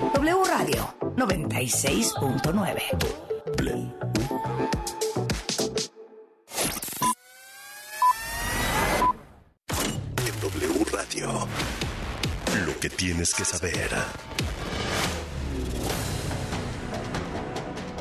[0.00, 2.82] W Radio 96.9.
[10.24, 11.48] En W Radio.
[12.64, 13.90] Lo que tienes que saber.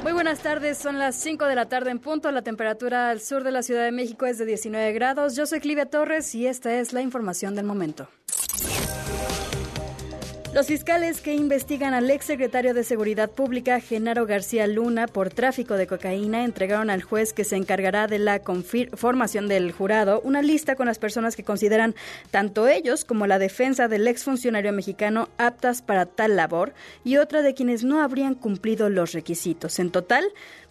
[0.04, 2.32] Muy buenas tardes, son las 5 de la tarde en punto.
[2.32, 5.36] La temperatura al sur de la Ciudad de México es de 19 grados.
[5.36, 8.08] Yo soy Clivia Torres y esta es la información del momento.
[10.58, 15.86] Los fiscales que investigan al exsecretario de Seguridad Pública, Genaro García Luna, por tráfico de
[15.86, 18.42] cocaína, entregaron al juez que se encargará de la
[18.96, 21.94] formación del jurado una lista con las personas que consideran
[22.32, 27.54] tanto ellos como la defensa del exfuncionario mexicano aptas para tal labor y otra de
[27.54, 29.78] quienes no habrían cumplido los requisitos.
[29.78, 30.26] En total,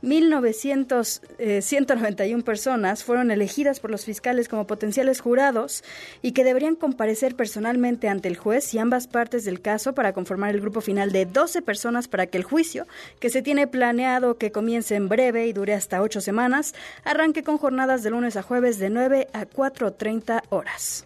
[0.07, 5.83] 1.191 eh, personas fueron elegidas por los fiscales como potenciales jurados
[6.23, 10.55] y que deberían comparecer personalmente ante el juez y ambas partes del caso para conformar
[10.55, 12.87] el grupo final de 12 personas para que el juicio,
[13.19, 17.59] que se tiene planeado que comience en breve y dure hasta ocho semanas, arranque con
[17.59, 21.05] jornadas de lunes a jueves de 9 a 4.30 horas.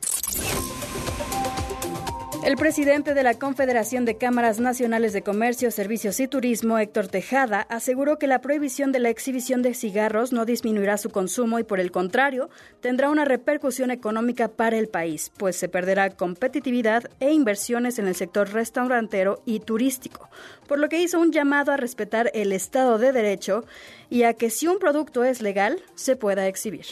[2.43, 7.67] El presidente de la Confederación de Cámaras Nacionales de Comercio, Servicios y Turismo, Héctor Tejada,
[7.69, 11.81] aseguró que la prohibición de la exhibición de cigarros no disminuirá su consumo y, por
[11.81, 12.49] el contrario,
[12.81, 18.15] tendrá una repercusión económica para el país, pues se perderá competitividad e inversiones en el
[18.15, 20.31] sector restaurantero y turístico,
[20.67, 23.67] por lo que hizo un llamado a respetar el Estado de Derecho
[24.09, 26.87] y a que si un producto es legal, se pueda exhibir.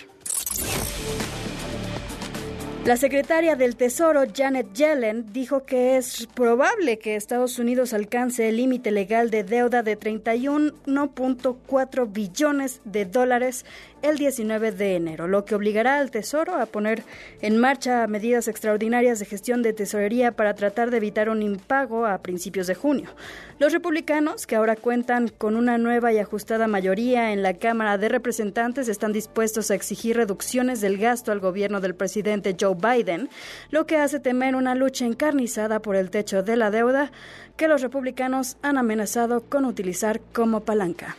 [2.89, 8.57] La secretaria del Tesoro, Janet Yellen, dijo que es probable que Estados Unidos alcance el
[8.57, 13.67] límite legal de deuda de 31.4 billones de dólares
[14.03, 17.03] el 19 de enero, lo que obligará al Tesoro a poner
[17.41, 22.19] en marcha medidas extraordinarias de gestión de tesorería para tratar de evitar un impago a
[22.19, 23.11] principios de junio.
[23.59, 28.09] Los republicanos, que ahora cuentan con una nueva y ajustada mayoría en la Cámara de
[28.09, 33.29] Representantes, están dispuestos a exigir reducciones del gasto al gobierno del presidente Joe Biden,
[33.71, 37.11] lo que hace temer una lucha encarnizada por el techo de la deuda
[37.57, 41.17] que los republicanos han amenazado con utilizar como palanca.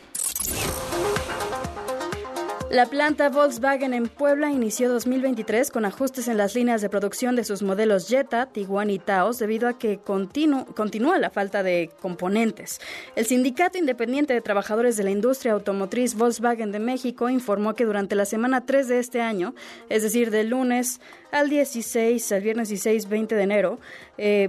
[2.70, 7.42] La planta Volkswagen en Puebla inició 2023 con ajustes en las líneas de producción de
[7.42, 12.80] sus modelos Jetta, Tiguan y Taos debido a que continúa la falta de componentes.
[13.16, 18.14] El Sindicato Independiente de Trabajadores de la Industria Automotriz Volkswagen de México informó que durante
[18.14, 19.52] la semana 3 de este año,
[19.88, 21.00] es decir, del lunes
[21.32, 23.80] al 16, al viernes 16, 20 de enero,
[24.16, 24.48] eh,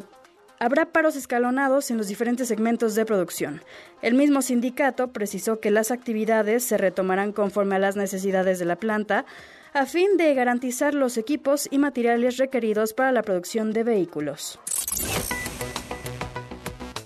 [0.61, 3.63] habrá paros escalonados en los diferentes segmentos de producción.
[4.03, 8.75] El mismo sindicato precisó que las actividades se retomarán conforme a las necesidades de la
[8.75, 9.25] planta,
[9.73, 14.59] a fin de garantizar los equipos y materiales requeridos para la producción de vehículos.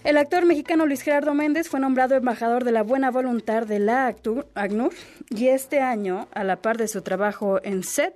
[0.04, 4.14] El actor mexicano Luis Gerardo Méndez fue nombrado embajador de la buena voluntad de la
[4.54, 4.94] ACNUR
[5.30, 8.14] y este año, a la par de su trabajo en SET,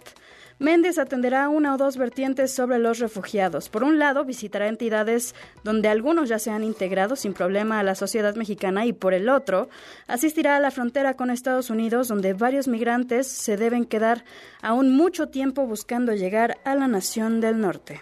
[0.59, 3.70] Méndez atenderá una o dos vertientes sobre los refugiados.
[3.70, 5.34] Por un lado, visitará entidades
[5.64, 9.30] donde algunos ya se han integrado sin problema a la sociedad mexicana y por el
[9.30, 9.69] otro,
[10.08, 14.25] asistirá a la frontera con Estados Unidos donde varios migrantes se deben quedar
[14.62, 18.02] aún mucho tiempo buscando llegar a la nación del norte.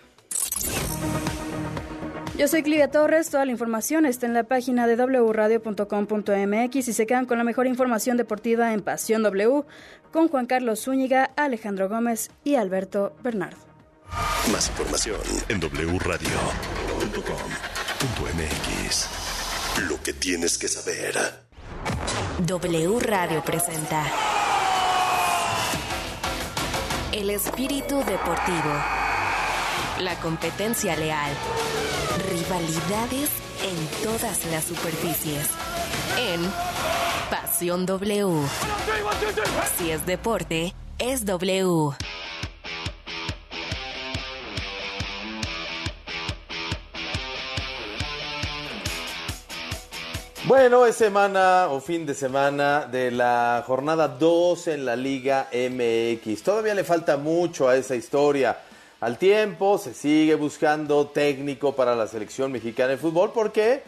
[2.37, 7.07] Yo soy Clivia Torres, toda la información está en la página de wradio.com.mx y se
[7.07, 9.63] quedan con la mejor información deportiva en Pasión W
[10.11, 13.57] con Juan Carlos Zúñiga, Alejandro Gómez y Alberto Bernardo.
[14.51, 16.29] Más información en wradio.com.mx.
[19.89, 21.15] Lo que tienes que saber.
[22.45, 24.05] W Radio presenta
[27.11, 28.96] El espíritu deportivo.
[29.99, 31.31] La competencia leal
[32.29, 33.29] Rivalidades
[33.63, 35.49] en todas las superficies.
[36.19, 36.41] En
[37.31, 38.47] Pasión W.
[39.77, 41.95] Si es deporte, es W.
[50.45, 56.43] Bueno, es semana o fin de semana de la jornada 2 en la Liga MX.
[56.43, 58.57] Todavía le falta mucho a esa historia
[58.99, 63.83] al tiempo, se sigue buscando técnico para la selección mexicana de fútbol porque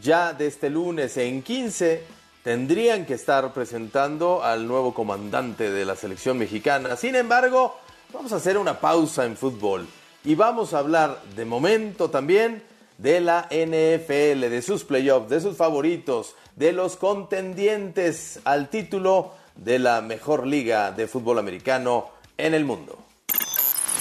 [0.00, 2.02] ya de este lunes en 15
[2.42, 6.96] tendrían que estar presentando al nuevo comandante de la selección mexicana.
[6.96, 7.76] Sin embargo,
[8.12, 9.86] vamos a hacer una pausa en fútbol
[10.24, 12.62] y vamos a hablar de momento también
[12.96, 19.78] de la NFL, de sus playoffs, de sus favoritos, de los contendientes al título de
[19.78, 22.08] la mejor liga de fútbol americano
[22.38, 23.03] en el mundo.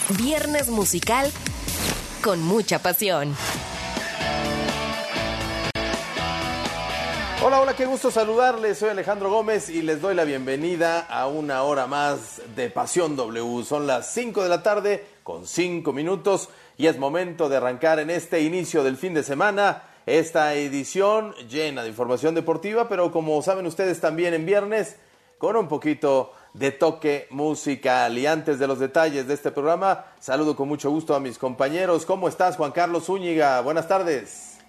[0.10, 1.32] Viernes musical
[2.22, 3.34] con mucha pasión.
[7.42, 8.78] Hola, hola, qué gusto saludarles.
[8.78, 13.64] Soy Alejandro Gómez y les doy la bienvenida a una hora más de Pasión W.
[13.64, 18.10] Son las 5 de la tarde con 5 minutos y es momento de arrancar en
[18.10, 23.66] este inicio del fin de semana esta edición llena de información deportiva, pero como saben
[23.66, 24.98] ustedes también en viernes
[25.38, 28.18] con un poquito de toque musical.
[28.18, 32.06] Y antes de los detalles de este programa, saludo con mucho gusto a mis compañeros.
[32.06, 33.62] ¿Cómo estás, Juan Carlos Zúñiga?
[33.62, 34.60] Buenas tardes.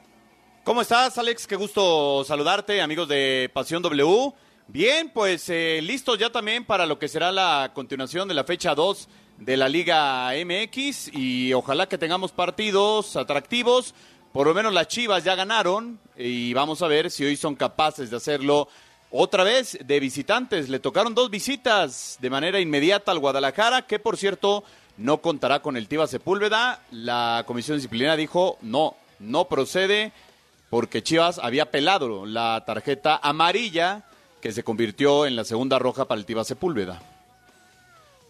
[0.65, 1.47] ¿Cómo estás, Alex?
[1.47, 4.33] Qué gusto saludarte, amigos de Pasión W.
[4.67, 8.75] Bien, pues eh, listos ya también para lo que será la continuación de la fecha
[8.75, 9.09] 2
[9.39, 13.95] de la Liga MX y ojalá que tengamos partidos atractivos.
[14.33, 18.11] Por lo menos las Chivas ya ganaron y vamos a ver si hoy son capaces
[18.11, 18.69] de hacerlo
[19.17, 20.69] otra vez de visitantes.
[20.69, 24.65] Le tocaron dos visitas de manera inmediata al Guadalajara, que por cierto
[24.97, 26.81] no contará con el Tiva Sepúlveda.
[26.91, 30.13] La comisión disciplinaria dijo no, no procede
[30.69, 34.03] porque Chivas había pelado la tarjeta amarilla
[34.41, 37.01] que se convirtió en la segunda roja para el Tiva Sepúlveda.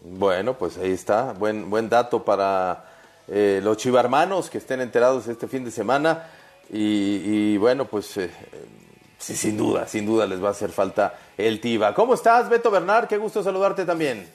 [0.01, 2.85] Bueno, pues ahí está, buen, buen dato para
[3.27, 6.27] eh, los chivarmanos que estén enterados este fin de semana.
[6.71, 8.29] Y, bueno, pues eh,
[9.17, 11.93] sí, sin duda, sin duda les va a hacer falta el Tiva.
[11.93, 13.07] ¿Cómo estás, Beto Bernard?
[13.07, 14.29] Qué gusto saludarte también.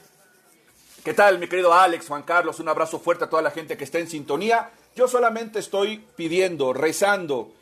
[1.04, 2.60] ¿Qué tal, mi querido Alex, Juan Carlos?
[2.60, 4.70] Un abrazo fuerte a toda la gente que está en sintonía.
[4.94, 7.52] Yo solamente estoy pidiendo, rezando,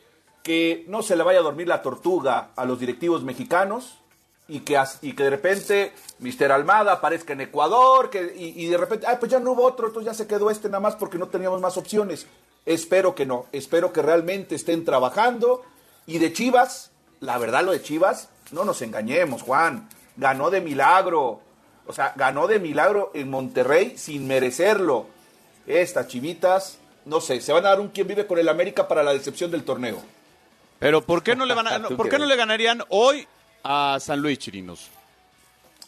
[0.43, 3.99] que no se le vaya a dormir la tortuga a los directivos mexicanos
[4.49, 6.51] y que, y que de repente Mr.
[6.51, 10.11] Almada aparezca en Ecuador que, y, de repente, ay, pues ya no hubo otro, entonces
[10.11, 12.25] ya se quedó este nada más porque no teníamos más opciones.
[12.65, 15.63] Espero que no, espero que realmente estén trabajando.
[16.07, 16.88] Y de Chivas,
[17.19, 21.41] la verdad lo de Chivas, no nos engañemos, Juan, ganó de milagro.
[21.87, 25.07] O sea, ganó de milagro en Monterrey sin merecerlo.
[25.65, 29.03] Estas chivitas, no sé, se van a dar un quien vive con el América para
[29.03, 30.01] la decepción del torneo.
[30.79, 33.27] Pero ¿por qué no le, van a, ¿por qué no le ganarían hoy
[33.63, 34.89] a San Luis Chirinos?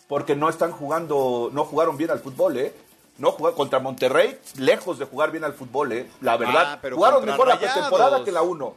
[0.07, 2.74] Porque no están jugando, no jugaron bien al fútbol, ¿eh?
[3.18, 6.10] No jugaron contra Monterrey, lejos de jugar bien al fútbol, ¿eh?
[6.22, 8.74] La verdad, Ah, pero jugaron mejor la pretemporada que la 1.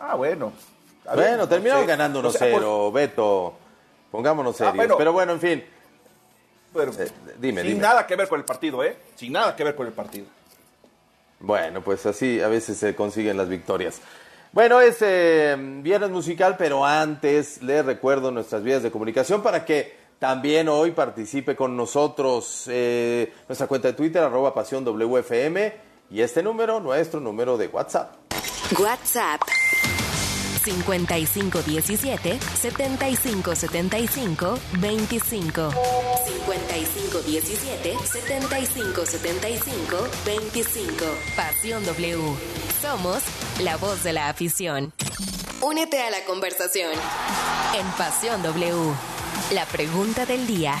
[0.00, 0.52] Ah, bueno.
[1.14, 1.86] Bueno, no terminaron sé.
[1.88, 3.54] ganando 1-0, O sea, Beto.
[4.10, 4.76] Pongámonos Ah, serios.
[4.76, 4.96] bueno.
[4.98, 5.64] Pero bueno, en fin.
[6.72, 7.82] pero Eh, dime, sin dime.
[7.82, 8.96] nada que ver con el partido, ¿eh?
[9.16, 10.26] Sin nada que ver con el partido.
[11.40, 14.00] Bueno, pues así a veces se consiguen las victorias.
[14.52, 19.96] Bueno, es eh, viernes musical, pero antes les recuerdo nuestras vías de comunicación para que
[20.18, 22.64] también hoy participe con nosotros.
[22.68, 25.74] eh, nuestra cuenta de Twitter, arroba pasión WFM,
[26.10, 28.14] y este número, nuestro número de WhatsApp.
[28.78, 29.40] WhatsApp
[30.68, 35.70] 5517 7575 25
[36.26, 41.04] 5517 7575 25
[41.36, 42.18] Pasión W.
[42.82, 43.22] Somos
[43.60, 44.92] la voz de la afición.
[45.62, 46.92] Únete a la conversación
[47.74, 48.92] en Pasión W.
[49.52, 50.74] La pregunta del día.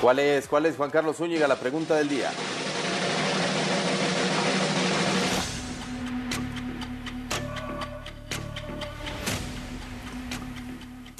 [0.00, 2.32] ¿Cuál es, cuál es Juan Carlos Zúñiga, la pregunta del día?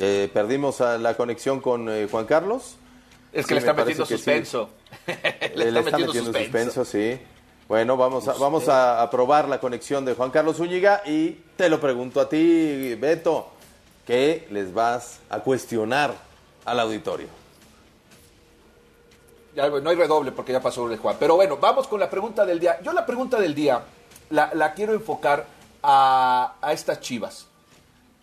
[0.05, 2.75] Eh, Perdimos a la conexión con eh, Juan Carlos.
[3.33, 4.17] Es Sí, que le me está parece metiendo que sí.
[4.19, 4.71] suspenso.
[5.55, 6.85] Le, está metiendo, suspenso.
[6.85, 7.21] sí.
[7.69, 11.69] Bueno, vamos a, vamos a, a probar la conexión de Juan Carlos Zúñiga y te
[11.69, 13.49] lo pregunto a ti, Beto,
[14.05, 16.13] ¿qué les vas a cuestionar
[16.65, 17.29] al auditorio?
[19.55, 21.17] Ya, no hay redoble porque ya pasó el Juan.
[21.21, 22.81] Pero bueno, vamos con la pregunta del día.
[22.83, 23.83] Yo la pregunta del día
[24.31, 25.47] la, la quiero enfocar
[25.83, 27.47] a, a estas chivas.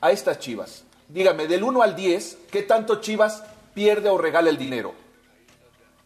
[0.01, 0.83] A estas chivas.
[1.09, 4.93] Dígame, del 1 al 10, ¿qué tanto chivas pierde o regala el dinero?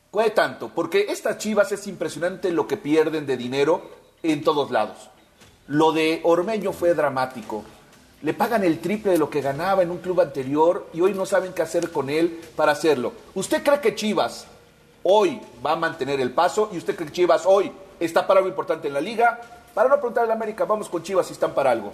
[0.09, 0.69] ¿Cuál tanto?
[0.69, 3.81] Porque estas chivas es impresionante lo que pierden de dinero
[4.23, 5.09] en todos lados.
[5.67, 7.65] Lo de Ormeño fue dramático.
[8.21, 11.25] Le pagan el triple de lo que ganaba en un club anterior y hoy no
[11.25, 13.11] saben qué hacer con él para hacerlo.
[13.35, 14.47] ¿Usted cree que Chivas
[15.03, 18.47] hoy va a mantener el paso y usted cree que Chivas hoy está para algo
[18.47, 19.41] importante en la liga?
[19.73, 21.91] Para no preguntarle a América, vamos con Chivas si están para algo.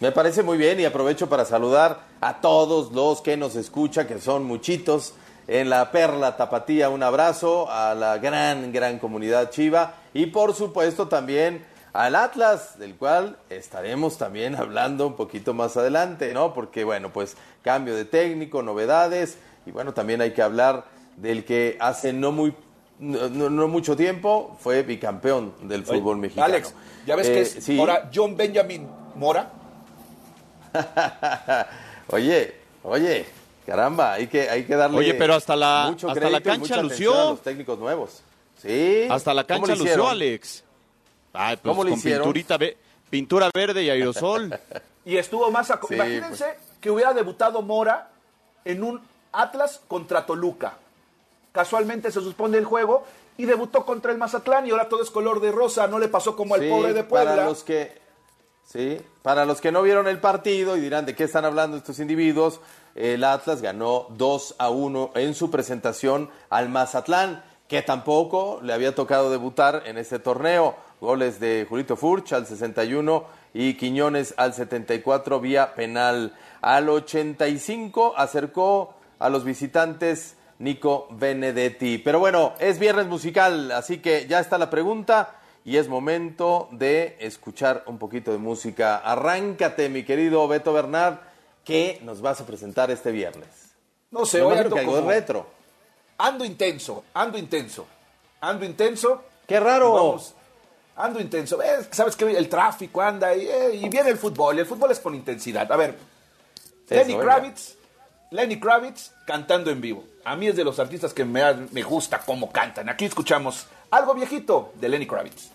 [0.00, 4.20] Me parece muy bien y aprovecho para saludar a todos los que nos escuchan, que
[4.20, 5.14] son muchitos
[5.48, 6.88] en la Perla Tapatía.
[6.88, 12.94] Un abrazo a la gran, gran comunidad chiva y por supuesto también al Atlas, del
[12.94, 16.54] cual estaremos también hablando un poquito más adelante, ¿no?
[16.54, 20.84] Porque bueno, pues cambio de técnico, novedades y bueno, también hay que hablar
[21.16, 22.54] del que hace no muy
[23.00, 26.46] no, no- no mucho tiempo fue bicampeón del fútbol Oye, mexicano.
[26.46, 26.74] Alex,
[27.06, 27.78] ya ves Eh, que es sí.
[27.80, 28.86] ahora John Benjamin
[29.16, 29.52] Mora.
[32.08, 33.26] oye, oye,
[33.66, 37.14] caramba, hay que, hay que darle Oye, pero hasta la- mucho hasta la cancha lució.
[37.14, 38.22] a los técnicos nuevos.
[38.60, 39.06] Sí.
[39.10, 40.08] Hasta la ¿Cómo cancha lució?
[40.08, 40.64] Alex.
[41.32, 42.22] Ay, pues ¿Cómo le con hicieron?
[42.24, 42.76] pinturita, ve,
[43.10, 44.58] pintura verde y aerosol.
[45.04, 45.68] Y estuvo más...
[45.68, 46.44] Sí, Imagínense
[46.82, 48.10] que hubiera debutado Mora
[48.66, 49.00] en un
[49.32, 50.74] Atlas contra Toluca.
[51.50, 53.06] Casualmente se suspende el juego
[53.38, 55.86] y debutó contra el Mazatlán y ahora todo es color de rosa.
[55.86, 57.30] No le pasó como al Sí, pobre de Puebla.
[57.30, 57.98] Para los que,
[58.70, 61.98] sí, para los que no vieron el partido y dirán de qué están hablando estos
[61.98, 62.60] individuos,
[62.94, 68.94] el Atlas ganó 2 a 1 en su presentación al Mazatlán, que tampoco le había
[68.94, 70.74] tocado debutar en este torneo.
[71.00, 76.34] Goles de Julito Furch al 61 y Quiñones al 74 vía penal.
[76.60, 81.98] Al 85 acercó a los visitantes Nico Benedetti.
[81.98, 85.37] Pero bueno, es viernes musical, así que ya está la pregunta
[85.68, 88.96] y es momento de escuchar un poquito de música.
[88.96, 91.18] Arráncate, mi querido Beto Bernard,
[91.62, 93.50] ¿qué nos vas a presentar este viernes?
[94.10, 95.46] No sé, hoy ando que como- retro.
[96.16, 97.86] Ando intenso, ando intenso,
[98.40, 99.22] ando intenso.
[99.46, 99.92] ¡Qué raro!
[99.92, 100.34] Vamos,
[100.96, 101.58] ando intenso.
[101.90, 104.58] Sabes que el tráfico anda y, eh, y viene el fútbol.
[104.58, 105.70] El fútbol es con intensidad.
[105.70, 105.98] A ver,
[106.88, 107.24] Lenny venga.
[107.24, 107.76] Kravitz,
[108.30, 110.02] Lenny Kravitz cantando en vivo.
[110.24, 112.88] A mí es de los artistas que me, me gusta cómo cantan.
[112.88, 115.50] Aquí escuchamos algo viejito de Lenny Kravitz.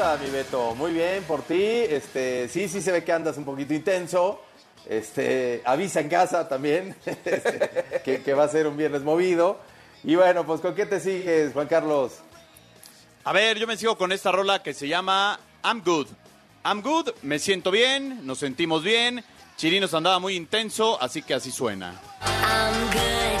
[0.00, 0.74] Rolota, mi Beto.
[0.74, 1.62] Muy bien por ti.
[1.62, 4.42] Este, sí, sí se ve que andas un poquito intenso.
[4.88, 9.58] Este, avisa en casa también este, que, que va a ser un viernes movido.
[10.02, 12.12] Y bueno, pues ¿con qué te sigues, Juan Carlos?
[13.24, 16.08] A ver, yo me sigo con esta rola que se llama I'm Good.
[16.64, 19.22] I'm Good, me siento bien, nos sentimos bien.
[19.56, 22.00] Chirinos andaba muy intenso, así que así suena.
[22.22, 23.39] I'm good,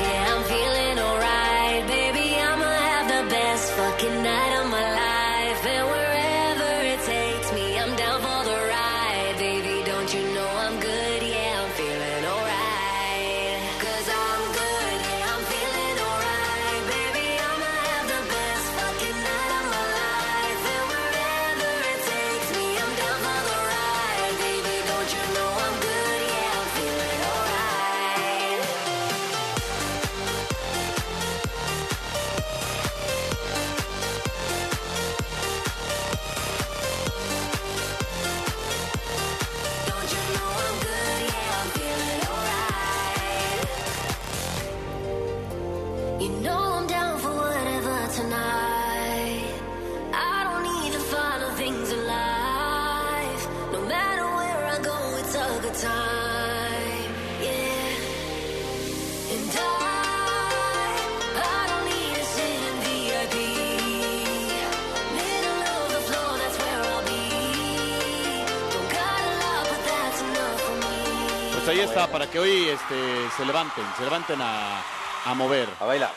[72.10, 72.94] para que hoy este,
[73.36, 74.82] se levanten, se levanten a,
[75.24, 75.68] a mover.
[75.80, 76.12] A bailar,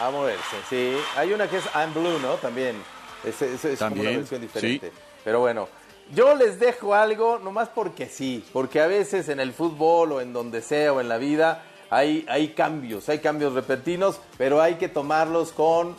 [0.00, 0.96] a moverse, sí.
[1.16, 2.34] Hay una que es I'm Blue, ¿no?
[2.34, 2.76] También.
[3.24, 4.88] Es, es- es como una versión diferente.
[4.88, 4.96] sí.
[5.24, 5.68] Pero bueno,
[6.14, 8.44] yo les dejo algo, nomás porque sí.
[8.52, 12.24] Porque a veces en el fútbol o en donde sea o en la vida hay,
[12.28, 15.96] hay cambios, hay cambios repentinos, pero hay que tomarlos con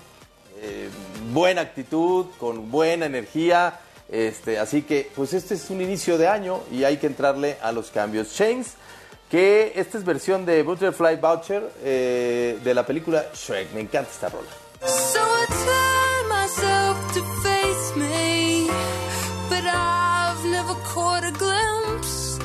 [0.61, 0.89] eh,
[1.31, 3.79] buena actitud, con buena energía.
[4.09, 7.73] Este, así que, pues este es un inicio de año y hay que entrarle a
[7.73, 8.33] los cambios.
[8.33, 8.75] Chains,
[9.29, 13.73] que esta es versión de Butterfly Voucher eh, de la película Shrek.
[13.73, 14.47] Me encanta esta rola.
[14.85, 18.69] So I turn myself to face me,
[19.49, 22.39] but I've never caught a glimpse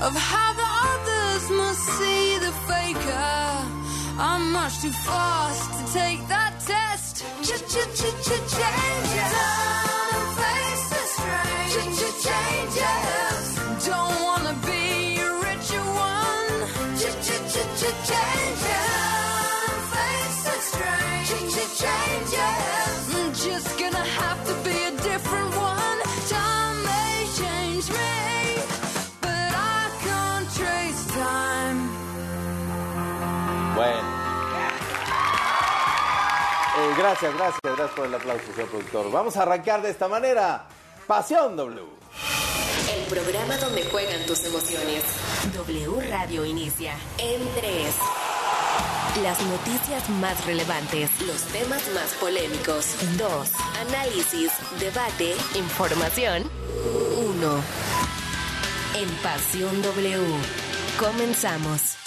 [0.00, 3.68] of how the others must see the faker.
[4.18, 7.24] I'm much too fast to take that test.
[7.42, 9.34] Ch-ch-ch-ch-changes.
[10.40, 11.72] Face the strange.
[11.96, 13.19] Ch-ch-changes.
[37.00, 39.10] Gracias, gracias, gracias por el aplauso, señor productor.
[39.10, 40.66] Vamos a arrancar de esta manera.
[41.06, 41.82] Pasión W.
[42.94, 45.02] El programa donde juegan tus emociones.
[45.54, 47.94] W Radio inicia en 3.
[49.22, 52.94] Las noticias más relevantes, los temas más polémicos.
[53.16, 53.50] 2.
[53.88, 56.50] Análisis, debate, información.
[57.16, 57.62] 1.
[58.96, 60.20] En Pasión W.
[60.98, 61.99] Comenzamos.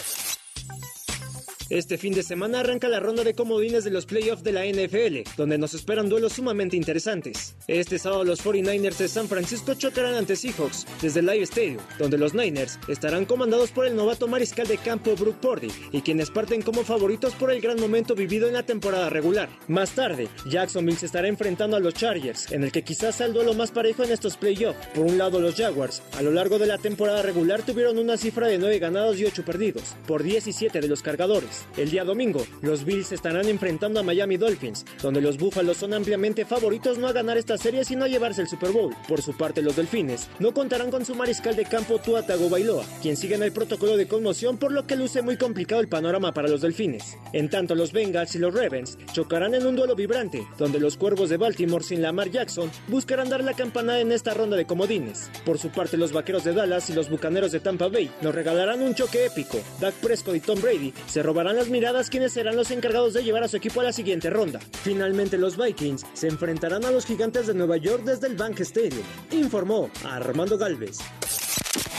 [1.70, 5.29] Este fin de semana arranca la ronda de comodines de los playoffs de la NFL,
[5.38, 7.55] donde nos esperan duelos sumamente interesantes.
[7.67, 12.17] Este sábado los 49ers de San Francisco chocarán ante Seahawks desde el Live Stadium, donde
[12.17, 16.62] los Niners estarán comandados por el novato mariscal de campo Brook Purdy y quienes parten
[16.62, 19.50] como favoritos por el gran momento vivido en la temporada regular.
[19.67, 23.34] Más tarde, Jacksonville se estará enfrentando a los Chargers, en el que quizás sea el
[23.34, 24.86] duelo más parejo en estos playoffs.
[24.88, 28.48] Por un lado, los Jaguars, a lo largo de la temporada regular tuvieron una cifra
[28.48, 31.53] de 9 ganados y 8 perdidos, por 17 de los cargadores.
[31.78, 36.46] El día domingo, los Bills estarán enfrentando a Miami Dolphins, donde los Búfalos son ampliamente
[36.46, 38.96] favoritos no a ganar esta serie sino a llevarse el Super Bowl.
[39.08, 43.18] Por su parte, los Delfines no contarán con su mariscal de campo Tua Tagovailoa, quien
[43.18, 46.48] sigue en el protocolo de conmoción por lo que luce muy complicado el panorama para
[46.48, 47.18] los Delfines.
[47.34, 51.30] En tanto, los Bengals y los Ravens chocarán en un duelo vibrante, donde los Cuervos
[51.30, 55.30] de Baltimore sin Lamar Jackson buscarán dar la campanada en esta ronda de comodines.
[55.46, 58.82] Por su parte, los Vaqueros de Dallas y los Bucaneros de Tampa Bay nos regalarán
[58.82, 59.60] un choque épico.
[59.80, 63.44] Dak Prescott y Tom Brady se robarán las miradas quienes serán los encargados de llevar
[63.44, 64.60] a su equipo a la siguiente ronda.
[64.84, 69.04] Finalmente los Vikings se enfrentarán a los gigantes de Nueva York desde el Bank Stadium,
[69.32, 71.00] informó Armando Galvez.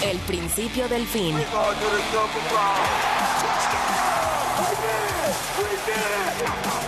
[0.03, 1.35] El principio del fin.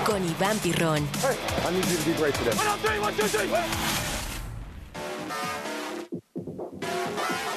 [0.06, 1.06] Con Iván Pirrón.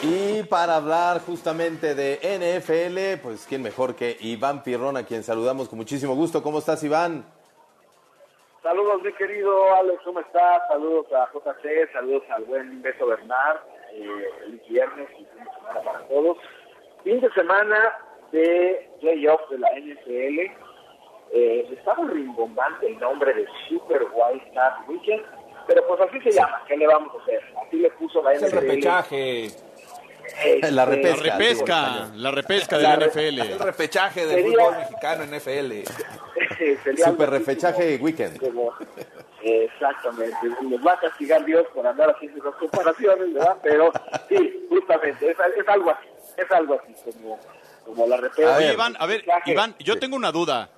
[0.02, 5.68] Y para hablar justamente de NFL, pues quién mejor que Iván Pirrón, a quien saludamos
[5.68, 6.42] con muchísimo gusto.
[6.42, 7.26] ¿Cómo estás, Iván?
[8.64, 10.62] Saludos, mi querido Alex, ¿cómo estás?
[10.68, 13.58] Saludos a JC, saludos al buen Beto Bernard,
[13.94, 16.38] eh, feliz viernes y fin de semana para todos.
[17.04, 17.98] Fin de semana
[18.32, 20.52] de playoffs de la NFL.
[21.32, 25.24] Eh, estaba rimbombante el nombre de Super Wild Card Weekend,
[25.70, 27.42] pero pues así se llama, ¿qué le vamos a hacer?
[27.66, 28.60] Así le puso la Es el NFL.
[28.60, 29.46] repechaje.
[29.46, 31.24] Este, La repesca.
[31.26, 33.40] La repesca, la repesca de La NFL.
[33.54, 35.84] El repechaje del Sería- fútbol mexicano en FL.
[36.84, 38.40] sería algo Super como- weekend.
[38.42, 38.74] como-
[39.42, 40.38] exactamente.
[40.62, 43.58] Nos va a castigar Dios por andar haciendo esas comparaciones, ¿verdad?
[43.64, 43.92] Pero
[44.28, 46.08] sí, justamente, es, es algo así.
[46.38, 47.40] Es algo así, como,
[47.86, 48.58] como la repesca.
[48.58, 49.52] Oye, Iván, a ver, repechaje.
[49.52, 50.70] Iván, yo tengo una duda.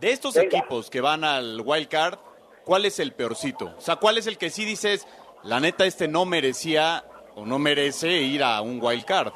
[0.00, 0.58] De estos Venga.
[0.58, 2.18] equipos que van al wild card,
[2.64, 3.74] ¿cuál es el peorcito?
[3.76, 5.06] O sea, ¿cuál es el que sí dices,
[5.42, 9.32] la neta, este no merecía o no merece ir a un wild card?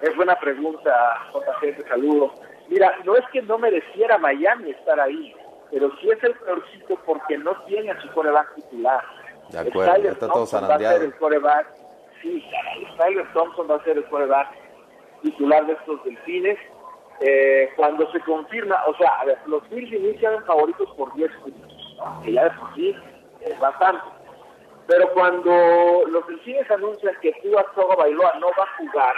[0.00, 0.92] Es buena pregunta,
[1.32, 2.34] JC, te saludo.
[2.68, 5.34] Mira, no es que no mereciera Miami estar ahí,
[5.70, 9.02] pero sí es el peorcito porque no tiene a su coreback titular.
[9.50, 11.66] De acuerdo, Skyler ya está todo Thompson va a ser el coreback,
[12.22, 12.44] sí,
[12.94, 14.48] Skyler Thompson va a ser el coreback
[15.22, 16.58] titular de estos delfines.
[17.20, 21.96] Eh, cuando se confirma, o sea, a ver, los Bills inician favoritos por 10 puntos,
[22.24, 22.96] que ya de por sí
[23.40, 24.02] es bastante.
[24.86, 29.14] Pero cuando los delfines anuncian que Tua Togo Bailoa no va a jugar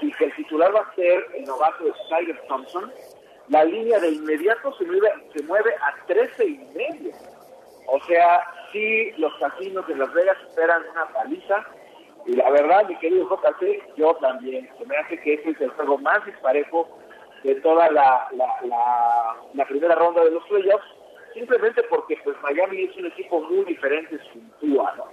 [0.00, 2.92] y que el titular va a ser el novato de Skyler Thompson,
[3.48, 7.12] la línea de inmediato se mueve, se mueve a 13 y medio.
[7.86, 11.64] O sea, sí, los casinos de Las Vegas esperan una paliza.
[12.26, 14.68] Y la verdad, mi querido JC, yo también.
[14.78, 16.88] Se me hace que ese es el juego más disparejo
[17.46, 20.84] de toda la, la, la, la primera ronda de los playoffs.
[21.34, 25.04] Simplemente porque pues Miami es un equipo muy diferente sin Tua, ¿no?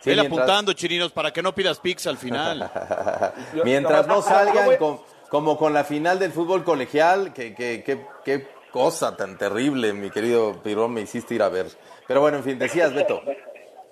[0.00, 2.70] Sí, mientras- apuntando, chirinos, para que no pidas pizza al final.
[3.64, 8.48] Mientras no salgan con- como con la final del fútbol colegial, que, que, que- qué
[8.70, 11.66] cosa tan terrible, mi querido Pirón, me hiciste ir a ver.
[12.06, 13.22] Pero bueno, en fin, decías, Beto.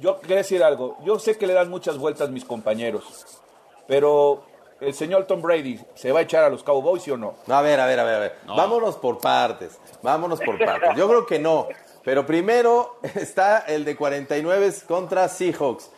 [0.00, 0.98] Yo quería decir algo.
[1.04, 3.40] Yo sé que le dan muchas vueltas mis compañeros,
[3.86, 4.42] pero
[4.80, 7.34] el señor Tom Brady se va a echar a los Cowboys, ¿sí o no?
[7.46, 8.36] No, a ver, a ver, a ver, a ver.
[8.46, 9.78] Vámonos por partes.
[10.02, 10.96] Vámonos por partes.
[10.96, 11.68] Yo creo que no.
[12.02, 15.90] Pero primero está el de 49 contra Seahawks.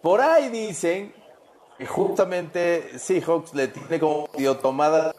[0.00, 1.12] Por ahí dicen
[1.76, 5.14] que justamente Seahawks le tiene como medio tomada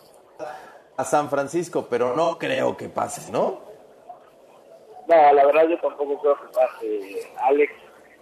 [0.96, 3.62] a San Francisco, pero no creo que pase, ¿no?
[5.08, 7.74] No, la verdad yo tampoco creo que pase, Alex.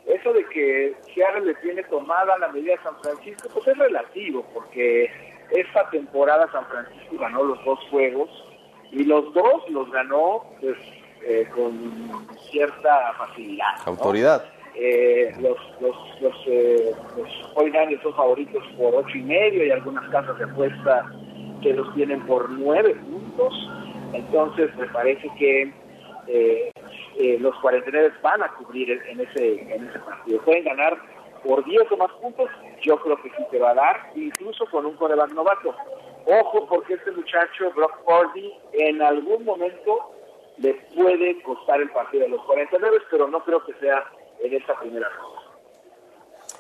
[0.07, 4.45] Eso de que Seattle le tiene tomada la medida de San Francisco, pues es relativo,
[4.53, 5.11] porque
[5.51, 8.29] esta temporada San Francisco ganó los dos juegos
[8.91, 10.77] y los dos los ganó pues,
[11.23, 13.75] eh, con cierta facilidad.
[13.85, 13.91] ¿no?
[13.91, 14.45] Autoridad.
[14.75, 20.07] Eh, los los los, eh, los 49ers son favoritos por ocho y medio y algunas
[20.09, 21.11] casas de apuesta
[21.63, 23.53] que los tienen por nueve puntos
[24.13, 25.73] entonces me parece que
[26.27, 26.71] eh,
[27.17, 30.41] eh, los 49 van a cubrir en en ese, en ese partido.
[30.41, 30.97] Pueden ganar
[31.43, 32.49] por 10 o más puntos,
[32.81, 35.75] yo creo que sí te va a dar, incluso con un coreback novato.
[36.25, 40.11] Ojo, porque este muchacho, Brock Purdy, en algún momento
[40.57, 44.03] le puede costar el partido a los 49, pero no creo que sea
[44.43, 45.41] en esta primera ronda.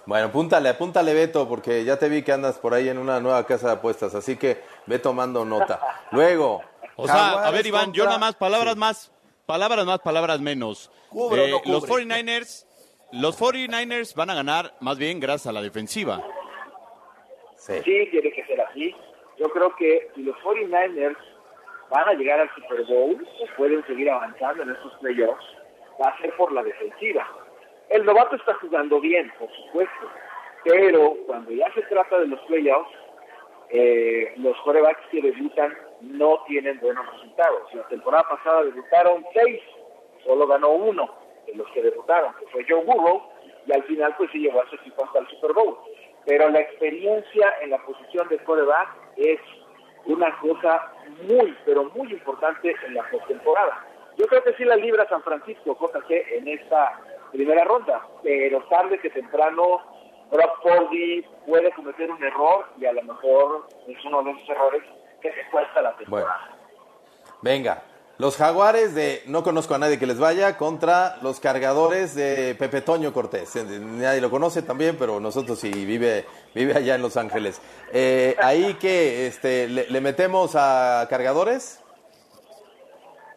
[0.05, 3.45] Bueno, apúntale, apúntale Beto, porque ya te vi que andas por ahí en una nueva
[3.45, 5.81] casa de apuestas, así que ve tomando nota.
[6.11, 6.61] Luego.
[6.95, 9.11] O sea, a ver, Iván, yo nada más, palabras más,
[9.47, 10.91] palabras más, palabras menos.
[11.09, 12.03] ¿Cubre no Los cubre?
[12.03, 12.65] 49ers,
[13.13, 16.21] los 49ers van a ganar más bien gracias a la defensiva.
[17.55, 17.73] Sí.
[17.83, 18.95] Sí, tiene que ser así.
[19.39, 21.17] Yo creo que si los 49ers
[21.89, 25.45] van a llegar al Super Bowl, o pueden seguir avanzando en estos playoffs,
[26.03, 27.25] va a ser por la defensiva.
[27.89, 30.11] El novato está jugando bien, por supuesto,
[30.65, 32.91] pero cuando ya se trata de los playoffs,
[33.69, 37.73] eh, los corebacks que debutan no tienen buenos resultados.
[37.73, 39.61] La temporada pasada debutaron seis,
[40.25, 41.09] solo ganó uno
[41.45, 43.23] de los que debutaron, que fue Joe Burrow,
[43.65, 45.77] y al final pues sí llevó a su equipo hasta el Super Bowl.
[46.25, 49.39] Pero la experiencia en la posición de coreback es
[50.05, 50.91] una cosa
[51.27, 53.85] muy, pero muy importante en la postemporada.
[54.17, 56.99] Yo creo que sí la libra San Francisco, JC, en esta
[57.31, 59.81] primera ronda, pero tarde que temprano
[60.31, 64.83] Brock Purdy puede cometer un error y a lo mejor es uno de esos errores
[65.21, 66.55] que te cuesta la temporada.
[67.41, 67.83] Venga,
[68.17, 72.81] los jaguares de no conozco a nadie que les vaya contra los cargadores de Pepe
[72.81, 73.55] Toño Cortés.
[73.55, 76.25] Nadie lo conoce también, pero nosotros sí vive,
[76.55, 77.61] vive allá en Los Ángeles.
[77.93, 81.83] Eh, ahí que este, le, le metemos a cargadores.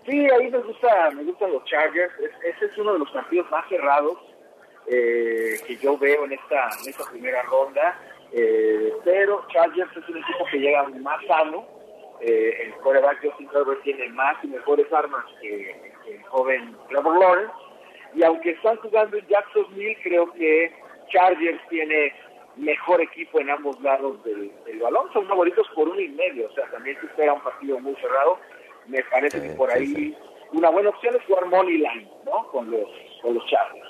[0.07, 2.13] Sí, ahí me gusta, me gustan los Chargers.
[2.19, 4.17] Es- ese es uno de los partidos más cerrados
[4.87, 7.99] eh, que yo veo en esta, en esta primera ronda.
[8.33, 11.67] Eh, pero Chargers es un equipo que llega más sano.
[12.21, 17.19] Eh, el quarterback Justin Herbert tiene más y mejores armas que, que el joven Trevor
[17.19, 17.55] Lawrence.
[18.15, 20.73] Y aunque están jugando en Jacksonville, creo que
[21.09, 22.13] Chargers tiene
[22.57, 25.11] mejor equipo en ambos lados del, del balón.
[25.13, 26.49] Son favoritos por uno y medio.
[26.49, 28.39] O sea, también se espera un partido muy cerrado.
[28.87, 30.17] Me parece que por ahí
[30.53, 32.49] una buena opción es jugar money line, ¿no?
[32.49, 32.89] Con los,
[33.23, 33.89] con los Chargers.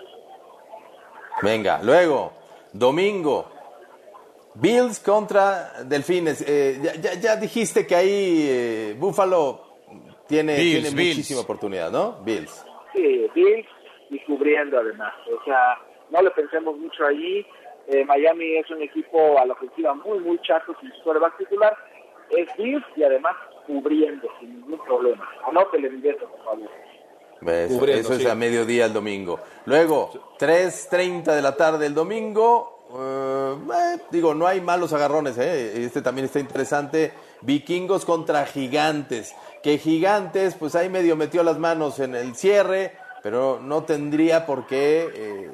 [1.43, 2.33] Venga, luego,
[2.73, 3.51] domingo,
[4.61, 6.45] Bills contra Delfines.
[6.47, 9.61] Eh, ya, ya- ya dijiste que ahí eh, Buffalo
[10.27, 11.17] tiene, Bills, tiene Bills.
[11.17, 12.19] muchísima oportunidad, ¿no?
[12.23, 12.65] Bills.
[12.95, 13.67] Sí, Bills
[14.11, 15.13] y cubriendo además.
[15.39, 15.77] O sea,
[16.11, 17.45] no le pensemos mucho allí.
[17.89, 21.77] Eh, Miami es un equipo a la ofensiva muy, muy chato sin su quarterback titular.
[22.31, 23.35] Es Bills y además
[23.67, 25.29] cubriendo sin ningún problema.
[25.49, 26.69] Anótele mi beso, por favor.
[27.43, 28.29] Eso, Cubriendo, eso es sí.
[28.29, 29.41] a mediodía el domingo.
[29.65, 32.80] Luego, 3.30 de la tarde el domingo.
[32.99, 35.85] Eh, eh, digo, no hay malos agarrones, ¿eh?
[35.85, 37.13] Este también está interesante.
[37.43, 39.35] Vikingos contra Gigantes.
[39.63, 44.67] Que Gigantes, pues ahí medio metió las manos en el cierre, pero no tendría por
[44.67, 45.51] qué eh,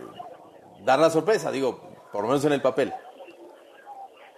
[0.85, 1.81] dar la sorpresa, digo,
[2.12, 2.92] por lo menos en el papel.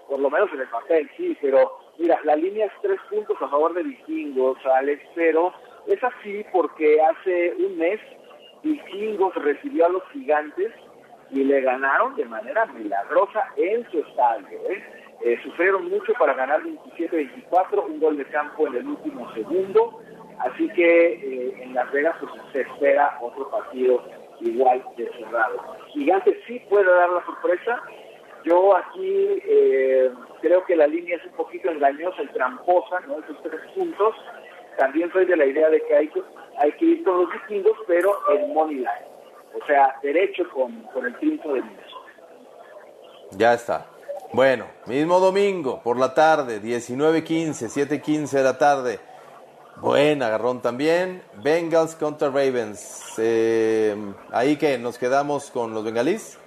[0.08, 3.48] por lo menos en el papel, sí, pero mira, la línea es tres puntos a
[3.48, 5.52] favor de Vikingos, Alex, pero
[5.87, 8.00] es así porque hace un mes
[8.62, 10.72] Vikingos recibió a los gigantes
[11.30, 14.58] y le ganaron de manera milagrosa en su estadio.
[14.70, 14.82] ¿eh?
[15.24, 20.00] Eh, sufrieron mucho para ganar 27-24, un gol de campo en el último segundo,
[20.38, 24.02] así que eh, en Las Vegas pues, se espera otro partido
[24.40, 25.76] igual de cerrado.
[25.88, 27.82] Gigantes sí puede dar la sorpresa,
[28.44, 30.10] yo aquí eh,
[30.40, 33.18] creo que la línea es un poquito engañosa y tramposa, ¿no?
[33.18, 34.14] Esos tres puntos.
[34.78, 36.22] También soy de la idea de que hay que,
[36.58, 39.17] hay que ir con los vikingos, pero en money line.
[39.54, 42.06] O sea, derecho con, con el triunfo de Minnesota.
[43.32, 43.87] Ya está.
[44.32, 49.00] Bueno, mismo domingo por la tarde, 19.15, 7.15 de la tarde.
[49.76, 51.22] Buen agarrón también.
[51.42, 53.14] Bengals contra Ravens.
[53.18, 53.96] Eh,
[54.32, 56.38] ahí que nos quedamos con los bengalíes.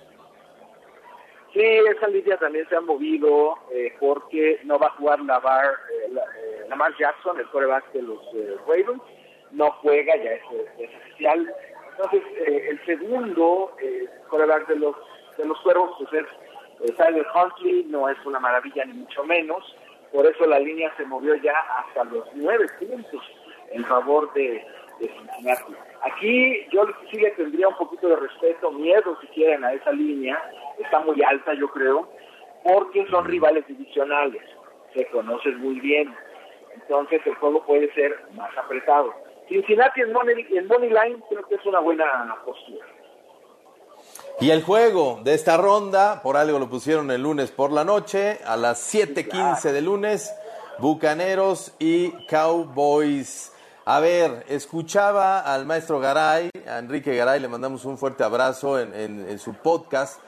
[1.53, 6.09] Sí, esa línea también se ha movido eh, porque no va a jugar Lamar, eh,
[6.11, 9.01] la- eh, Lamar Jackson, el coreback de los eh, Ravens.
[9.51, 10.41] No juega, ya es,
[10.79, 11.53] es oficial.
[11.91, 14.95] Entonces, eh, el segundo eh, coreback de los,
[15.37, 19.63] de los cuervos pues es eh, Tyler Huntley, no es una maravilla ni mucho menos.
[20.11, 23.21] Por eso la línea se movió ya hasta los nueve puntos
[23.71, 24.65] en favor de,
[24.99, 25.73] de Cincinnati.
[26.01, 30.41] Aquí yo sí le tendría un poquito de respeto, miedo si quieren a esa línea,
[30.79, 32.09] está muy alta yo creo,
[32.63, 34.41] porque son rivales divisionales,
[34.93, 36.13] se conocen muy bien,
[36.73, 39.13] entonces el juego puede ser más apretado.
[39.51, 42.05] Cincinnati en money, en money line creo que es una buena
[42.45, 42.85] postura.
[44.39, 48.39] Y el juego de esta ronda, por algo lo pusieron el lunes por la noche,
[48.45, 50.33] a las 7:15 de lunes,
[50.79, 53.51] Bucaneros y Cowboys.
[53.85, 58.93] A ver, escuchaba al maestro Garay, a Enrique Garay, le mandamos un fuerte abrazo en,
[58.93, 60.21] en- en su podcast,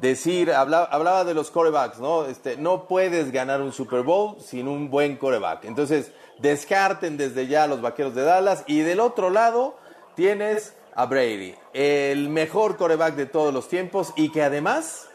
[0.00, 2.26] decir, habla- hablaba de los corebacks, ¿no?
[2.26, 5.64] Este, no puedes ganar un Super Bowl sin un buen coreback.
[5.64, 8.64] Entonces, descarten desde ya a los vaqueros de Dallas.
[8.66, 9.76] Y del otro lado,
[10.14, 15.08] tienes a Brady, el mejor coreback de todos los tiempos y que además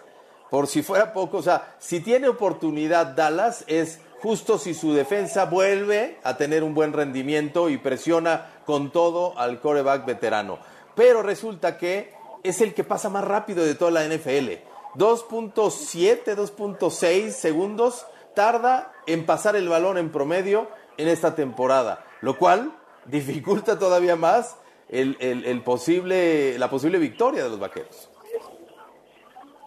[0.52, 5.46] por si fuera poco, o sea, si tiene oportunidad Dallas es justo si su defensa
[5.46, 10.60] vuelve a tener un buen rendimiento y presiona con todo al coreback veterano.
[10.94, 14.50] Pero resulta que es el que pasa más rápido de toda la NFL.
[14.96, 18.06] 2.7, 2.6 segundos
[18.36, 22.72] tarda en pasar el balón en promedio en esta temporada, lo cual
[23.06, 24.58] dificulta todavía más
[24.90, 28.10] el, el- posible, la posible victoria de los vaqueros.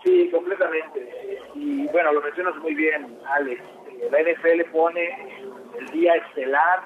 [0.05, 1.41] Sí, completamente.
[1.55, 3.63] Y bueno, lo mencionas muy bien, Alex.
[3.89, 6.81] Eh, La NFL pone el día estelar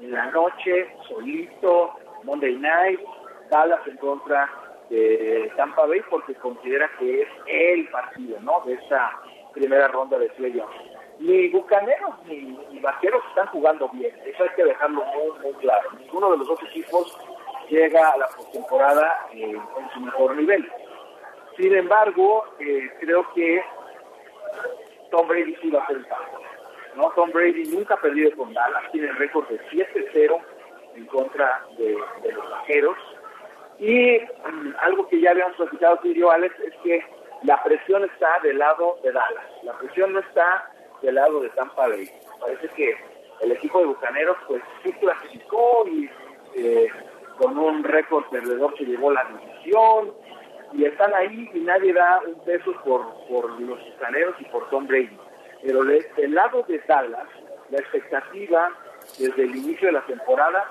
[0.00, 1.90] en la noche, solito,
[2.22, 3.00] Monday Night,
[3.50, 4.48] Dallas en contra
[4.88, 8.62] de Tampa Bay porque considera que es el partido, ¿no?
[8.64, 9.18] De esta
[9.52, 10.76] primera ronda de playoffs.
[11.20, 14.14] Ni Bucaneros ni, ni Vaqueros están jugando bien.
[14.24, 15.90] Eso hay que dejarlo muy, claro.
[15.98, 17.18] Ninguno de los dos equipos
[17.68, 20.66] llega a la postemporada eh, en su mejor nivel.
[21.58, 23.62] Sin embargo, eh, creo que
[25.10, 26.38] Tom Brady sí va a hacer el cambio.
[26.94, 27.10] ¿no?
[27.10, 30.40] Tom Brady nunca ha perdido con Dallas, tiene el récord de 7-0
[30.96, 31.98] en contra de,
[32.32, 32.96] los vaqueros.
[33.78, 37.04] Y mm, algo que ya habíamos platicado tú y Alex, es que
[37.42, 39.44] la presión está del lado de Dallas.
[39.64, 40.69] La presión no está
[41.02, 42.08] del lado de Tampa Bay.
[42.40, 42.96] Parece que
[43.40, 46.10] el equipo de Bucaneros pues sí clasificó y
[46.56, 46.88] eh,
[47.38, 50.12] con un récord perdedor se llevó la división
[50.72, 54.86] y están ahí y nadie da un peso por, por los bucaneros y por Tom
[54.86, 55.18] Brady.
[55.62, 57.28] Pero de- del lado de Dallas,
[57.70, 58.70] la expectativa
[59.18, 60.70] desde el inicio de la temporada,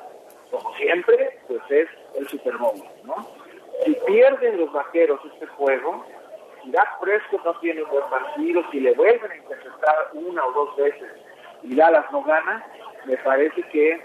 [0.51, 3.27] como siempre, pues es el Super Bowl, ¿no?
[3.85, 6.05] Si pierden los vaqueros este juego,
[6.63, 10.51] si Dak Prescott no tiene un buen partido, si le vuelven a interceptar una o
[10.53, 11.11] dos veces
[11.63, 12.65] y Dallas no gana,
[13.05, 14.01] me parece que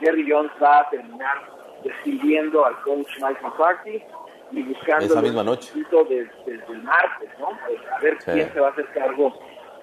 [0.00, 1.36] Jerry Jones va a terminar
[1.84, 4.02] despidiendo al coach Mike McCarthy
[4.50, 5.72] y buscando Esa misma noche.
[5.74, 7.48] desde, desde el martes, ¿no?
[7.66, 8.30] Pues, a ver Sí.
[8.32, 9.38] quién se va a hacer cargo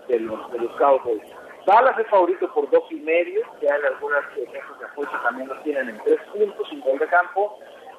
[0.07, 1.21] de los, de los Cowboys.
[1.65, 5.55] Dallas es favorito por dos y medio, ya en algunas casas de apuestas también lo
[5.61, 7.57] tienen en tres puntos, sin gol de campo,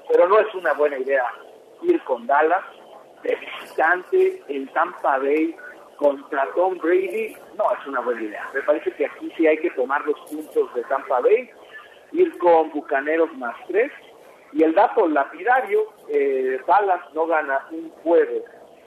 [0.08, 1.24] pero no es una buena idea
[1.82, 2.64] ir con Dallas
[3.22, 5.54] de visitante en Tampa Bay
[5.96, 8.48] contra Tom Brady, no es una buena idea.
[8.54, 11.50] Me parece que aquí sí hay que tomar los puntos de Tampa Bay,
[12.12, 13.90] ir con Bucaneros más tres,
[14.52, 18.44] y el dato lapidario, eh, Dallas no gana un juego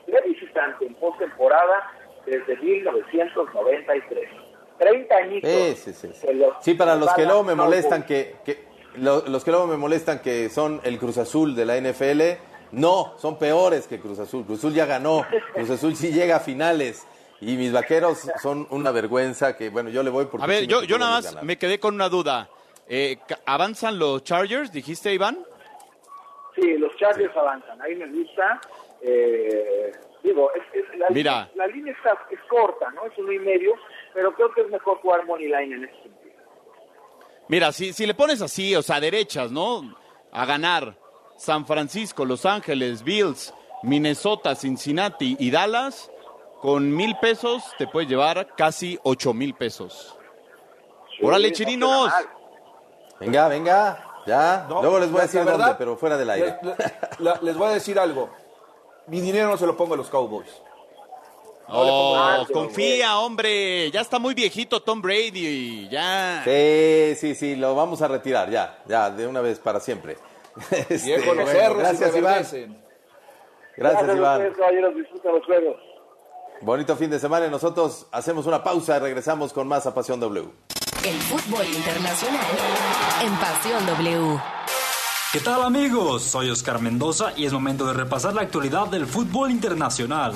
[0.07, 1.91] de visitante en postemporada
[2.25, 4.29] desde 1993.
[4.77, 5.49] 30 añitos.
[5.51, 6.33] Sí, sí, sí, sí.
[6.33, 8.63] los- Sí, para los que luego me molestan que, que-
[8.95, 12.37] lo- los que luego me molestan que son el Cruz Azul de la NFL,
[12.71, 14.45] no, son peores que Cruz Azul.
[14.45, 17.05] Cruz Azul ya ganó, Cruz Azul sí llega a finales
[17.41, 20.67] y mis vaqueros son una vergüenza que bueno, yo le voy porque A ver, sí
[20.67, 21.43] yo, me yo nada más ganar.
[21.43, 22.49] me quedé con una duda.
[22.87, 25.37] Eh, ¿Avanzan los Chargers, dijiste, Iván?
[26.55, 27.81] Sí, los Chargers avanzan.
[27.81, 28.59] Ahí me gusta.
[29.01, 29.91] Eh,
[30.23, 31.49] digo, es, es- la, Mira.
[31.55, 33.05] la línea está, es corta, ¿no?
[33.05, 33.73] Es uno y medio,
[34.13, 36.33] pero creo que es mejor jugar money line en este sentido.
[37.47, 39.95] Mira, si, si le pones así, o sea, derechas, ¿no?
[40.31, 40.95] A ganar
[41.39, 46.11] San Francisco, Los Ángeles, Bills, Minnesota, Cincinnati y Dallas,
[46.61, 50.17] con mil pesos te puedes llevar casi ocho mil pesos.
[51.21, 52.11] ¡Órale, no chirinos!
[53.21, 54.65] Venga, venga, ya.
[54.69, 56.57] No, luego les voy a decir dónde, pero fuera del aire.
[56.61, 58.29] Les, la- les voy a decir algo.
[59.07, 60.49] Mi dinero no se lo pongo a los Cowboys.
[61.71, 63.91] Oh, confía, hombre.
[63.91, 65.87] Ya está muy viejito Tom Brady.
[65.89, 66.41] Ya.
[66.43, 70.17] Sí, sí, sí, lo vamos a retirar ya, ya, de una vez para siempre.
[70.89, 72.83] Este, Viejo, los bueno, cerros y gracias, Iván.
[73.77, 74.41] Gracias, Iván.
[74.41, 74.95] ustedes, caballeros.
[74.95, 75.77] Disfruten los juegos.
[76.61, 80.19] Bonito fin de semana y nosotros hacemos una pausa y regresamos con más a Pasión
[80.19, 80.49] W.
[81.05, 82.45] El fútbol internacional
[83.23, 84.58] en Pasión W.
[85.31, 86.23] ¿Qué tal amigos?
[86.23, 90.33] Soy Oscar Mendoza y es momento de repasar la actualidad del fútbol internacional.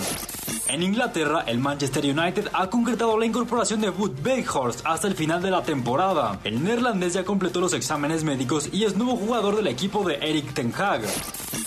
[0.67, 5.41] En Inglaterra, el Manchester United ha concretado la incorporación de Wood Weghorst hasta el final
[5.41, 6.39] de la temporada.
[6.43, 10.53] El neerlandés ya completó los exámenes médicos y es nuevo jugador del equipo de Eric
[10.53, 11.01] Ten Hag.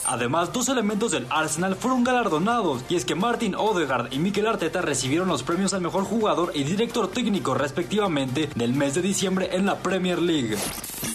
[0.04, 4.80] Además, dos elementos del Arsenal fueron galardonados, y es que Martin Odegaard y Mikel Arteta
[4.82, 9.66] recibieron los premios al mejor jugador y director técnico respectivamente del mes de diciembre en
[9.66, 10.56] la Premier League.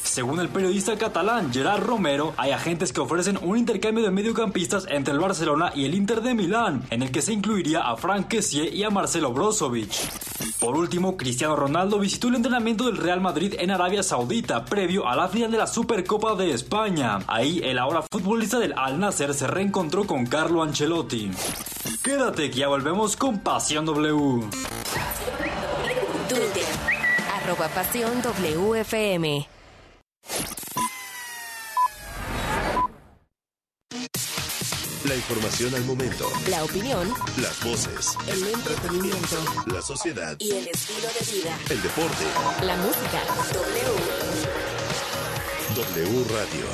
[0.04, 2.01] Según el periodista catalán Gerard Romero,
[2.38, 6.34] hay agentes que ofrecen un intercambio de mediocampistas entre el Barcelona y el Inter de
[6.34, 9.92] Milán, en el que se incluiría a Frank Kessie y a Marcelo Brozovic.
[10.60, 15.16] Por último, Cristiano Ronaldo visitó el entrenamiento del Real Madrid en Arabia Saudita, previo a
[15.16, 17.20] la final de la Supercopa de España.
[17.28, 21.30] Ahí, el ahora futbolista del Al Nasser se reencontró con Carlo Ancelotti.
[22.02, 24.50] Quédate que ya volvemos con Pasión W.
[26.28, 26.66] Twitter,
[27.36, 29.61] arroba pasión WFM.
[35.06, 36.30] La información al momento.
[36.50, 38.16] La opinión, Las voces.
[38.28, 40.36] el entretenimiento La sociedad.
[40.40, 41.58] y el estilo de vida.
[41.70, 42.26] El deporte.
[42.64, 43.22] La música.
[45.76, 46.06] W.
[46.06, 46.66] W Radio.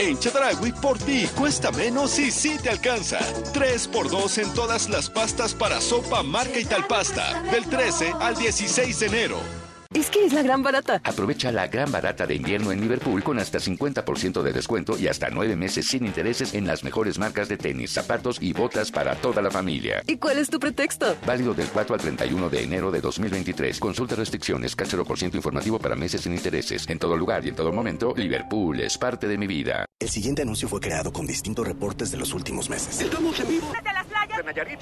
[0.00, 3.20] En Chedragui, por ti cuesta menos y sí te alcanza.
[3.52, 7.40] 3x2 en todas las pastas para sopa, marca y tal pasta.
[7.52, 9.61] Del 13 al 16 de enero.
[9.94, 11.02] Es que es la gran barata.
[11.04, 15.28] Aprovecha la gran barata de invierno en Liverpool con hasta 50% de descuento y hasta
[15.28, 19.42] 9 meses sin intereses en las mejores marcas de tenis, zapatos y botas para toda
[19.42, 20.02] la familia.
[20.06, 21.14] ¿Y cuál es tu pretexto?
[21.26, 23.78] Válido del 4 al 31 de enero de 2023.
[23.80, 26.88] Consulta restricciones, CAT 0% informativo para meses sin intereses.
[26.88, 29.84] En todo lugar y en todo momento, Liverpool es parte de mi vida.
[30.00, 32.98] El siguiente anuncio fue creado con distintos reportes de los últimos meses.
[32.98, 33.70] Estamos en vivo.
[33.72, 34.80] Desde las de Nayarit.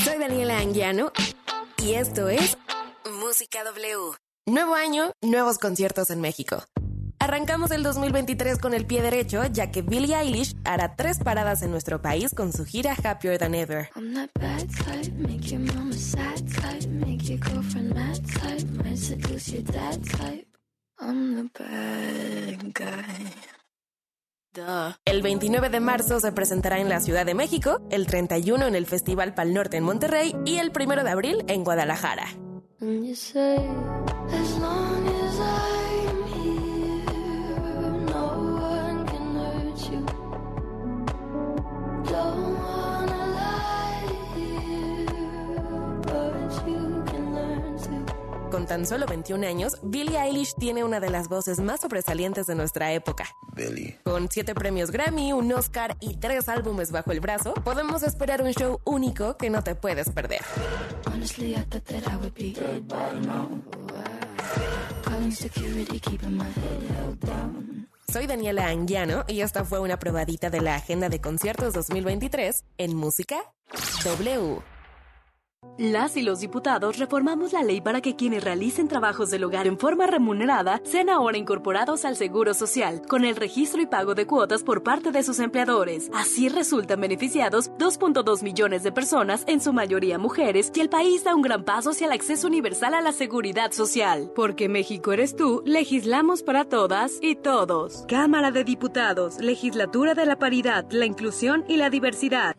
[0.05, 1.13] Soy Daniela Anguiano
[1.83, 2.59] y esto es
[3.21, 4.17] Música W.
[4.47, 6.63] Nuevo año, nuevos conciertos en México.
[7.25, 11.71] Arrancamos el 2023 con el pie derecho, ya que Billie Eilish hará tres paradas en
[11.71, 13.89] nuestro país con su gira Happier Than Ever.
[25.07, 28.85] El 29 de marzo se presentará en la Ciudad de México, el 31 en el
[28.85, 32.27] Festival Pal Norte en Monterrey y el 1 de abril en Guadalajara.
[48.65, 52.55] Con tan solo 21 años, Billie Eilish tiene una de las voces más sobresalientes de
[52.55, 53.27] nuestra época.
[53.55, 53.95] Billy.
[54.05, 58.53] Con siete premios Grammy, un Oscar y tres álbumes bajo el brazo, podemos esperar un
[58.53, 60.41] show único que no te puedes perder.
[61.05, 63.51] Honestly, I thought that I would be dead by now.
[65.05, 67.87] Calling security, keeping my head held down.
[68.11, 72.97] Soy Daniela Anguiano y esta fue una probadita de la agenda de conciertos 2023 en
[72.97, 73.37] Música
[74.05, 74.74] W.
[75.77, 79.77] Las y los diputados reformamos la ley para que quienes realicen trabajos del hogar en
[79.77, 84.63] forma remunerada sean ahora incorporados al Seguro Social, con el registro y pago de cuotas
[84.63, 86.11] por parte de sus empleadores.
[86.15, 91.35] Así resultan beneficiados 2.2 millones de personas, en su mayoría mujeres, y el país da
[91.35, 94.31] un gran paso hacia el acceso universal a la seguridad social.
[94.37, 98.05] Porque México eres tú, legislamos para todas y todos.
[98.07, 102.55] Cámara de Diputados, Legislatura de la Paridad, la Inclusión y la Diversidad.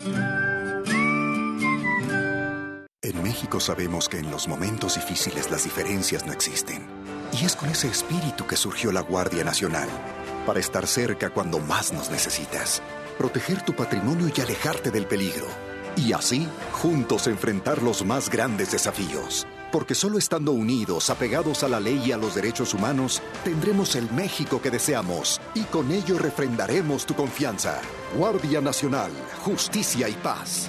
[3.05, 6.87] En México sabemos que en los momentos difíciles las diferencias no existen.
[7.39, 9.87] Y es con ese espíritu que surgió la Guardia Nacional,
[10.43, 12.81] para estar cerca cuando más nos necesitas,
[13.19, 15.45] proteger tu patrimonio y alejarte del peligro.
[15.95, 19.45] Y así, juntos enfrentar los más grandes desafíos.
[19.71, 24.09] Porque solo estando unidos, apegados a la ley y a los derechos humanos, tendremos el
[24.13, 27.81] México que deseamos y con ello refrendaremos tu confianza.
[28.17, 29.11] Guardia Nacional,
[29.43, 30.67] Justicia y Paz.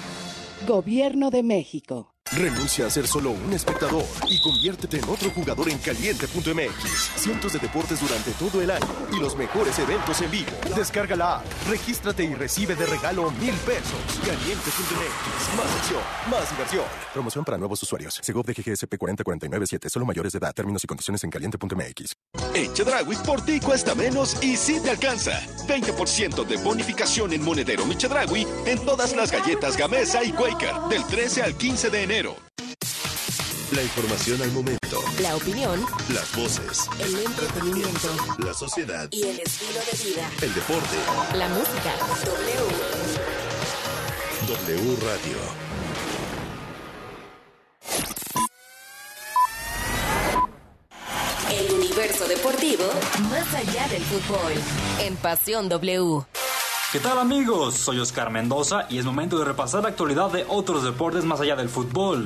[0.67, 2.16] Gobierno de México.
[2.33, 7.11] Renuncia a ser solo un espectador y conviértete en otro jugador en caliente.mx.
[7.15, 10.51] Cientos de deportes durante todo el año y los mejores eventos en vivo.
[10.75, 13.99] Descarga la app, regístrate y recibe de regalo mil pesos.
[14.25, 15.57] Caliente.mx.
[15.57, 16.83] Más acción, más diversión.
[17.13, 18.19] Promoción para nuevos usuarios.
[18.21, 19.89] Segov de GGSP 40497.
[19.89, 20.53] Solo mayores de edad.
[20.53, 22.13] Términos y condiciones en caliente.mx.
[22.53, 25.39] En Chedraui por ti cuesta menos y sí te alcanza.
[25.67, 31.43] 20% de bonificación en monedero Michedragui en todas las galletas Gamesa y Quaker del 13
[31.43, 32.16] al 15 de enero.
[32.17, 34.99] La información al momento.
[35.21, 36.87] La opinión, Las voces.
[36.97, 38.09] el entretenimiento
[38.39, 39.07] La sociedad.
[39.11, 40.27] y el estilo de vida.
[40.41, 40.97] El deporte.
[41.35, 41.93] La música.
[44.47, 44.77] W.
[44.81, 45.37] W Radio.
[51.51, 52.83] El universo deportivo
[53.29, 54.53] más allá del fútbol.
[55.01, 56.25] En Pasión W.
[56.89, 57.75] ¿Qué tal amigos?
[57.75, 61.57] Soy Oscar Mendoza y es momento de repasar la actualidad de otros deportes más allá
[61.57, 62.25] del fútbol.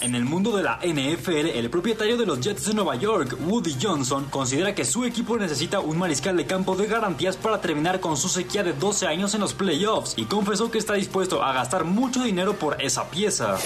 [0.00, 3.76] En el mundo de la NFL, el propietario de los Jets de Nueva York, Woody
[3.80, 8.16] Johnson, considera que su equipo necesita un mariscal de campo de garantías para terminar con
[8.16, 11.84] su sequía de 12 años en los playoffs y confesó que está dispuesto a gastar
[11.84, 13.58] mucho dinero por esa pieza.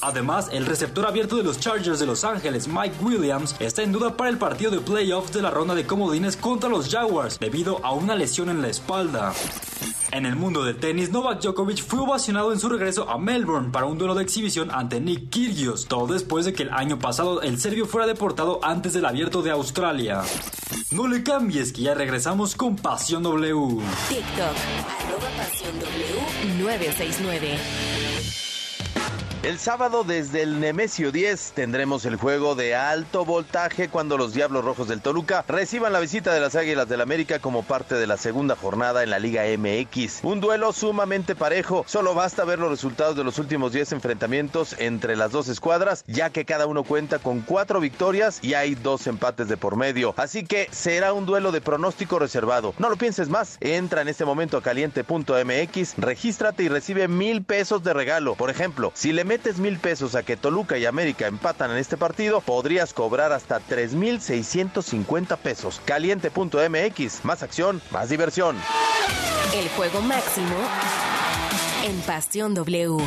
[0.00, 4.16] Además, el receptor abierto de los Chargers de Los Ángeles, Mike Williams, está en duda
[4.16, 7.92] para el partido de playoffs de la ronda de comodines contra los Jaguars debido a
[7.92, 9.32] una lesión en la espalda.
[10.16, 13.84] En el mundo del tenis, Novak Djokovic fue ovacionado en su regreso a Melbourne para
[13.84, 17.60] un duelo de exhibición ante Nick Kyrgios, todo después de que el año pasado el
[17.60, 20.22] serbio fuera deportado antes del abierto de Australia.
[20.90, 23.82] No le cambies que ya regresamos con Pasión W.
[24.08, 24.56] TikTok.
[25.04, 27.95] Arroba Pasión W 969.
[29.46, 34.64] El sábado desde el Nemesio 10 tendremos el juego de alto voltaje cuando los Diablos
[34.64, 38.16] Rojos del Toluca reciban la visita de las Águilas del América como parte de la
[38.16, 40.24] segunda jornada en la Liga MX.
[40.24, 45.14] Un duelo sumamente parejo, solo basta ver los resultados de los últimos 10 enfrentamientos entre
[45.14, 49.46] las dos escuadras, ya que cada uno cuenta con cuatro victorias y hay dos empates
[49.46, 50.12] de por medio.
[50.16, 52.74] Así que será un duelo de pronóstico reservado.
[52.80, 57.84] No lo pienses más, entra en este momento a caliente.mx, regístrate y recibe mil pesos
[57.84, 58.34] de regalo.
[58.34, 61.96] Por ejemplo, si le metes mil pesos a que Toluca y América empatan en este
[61.96, 65.80] partido, podrías cobrar hasta 3,650 pesos.
[65.84, 68.56] Caliente.mx, más acción, más diversión.
[69.54, 70.56] El juego máximo
[71.84, 72.98] en Pasión W.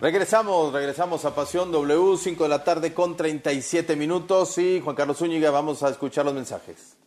[0.00, 4.56] Regresamos, regresamos a Pasión W, 5 de la tarde con 37 minutos.
[4.58, 6.99] Y Juan Carlos Zúñiga, vamos a escuchar los mensajes.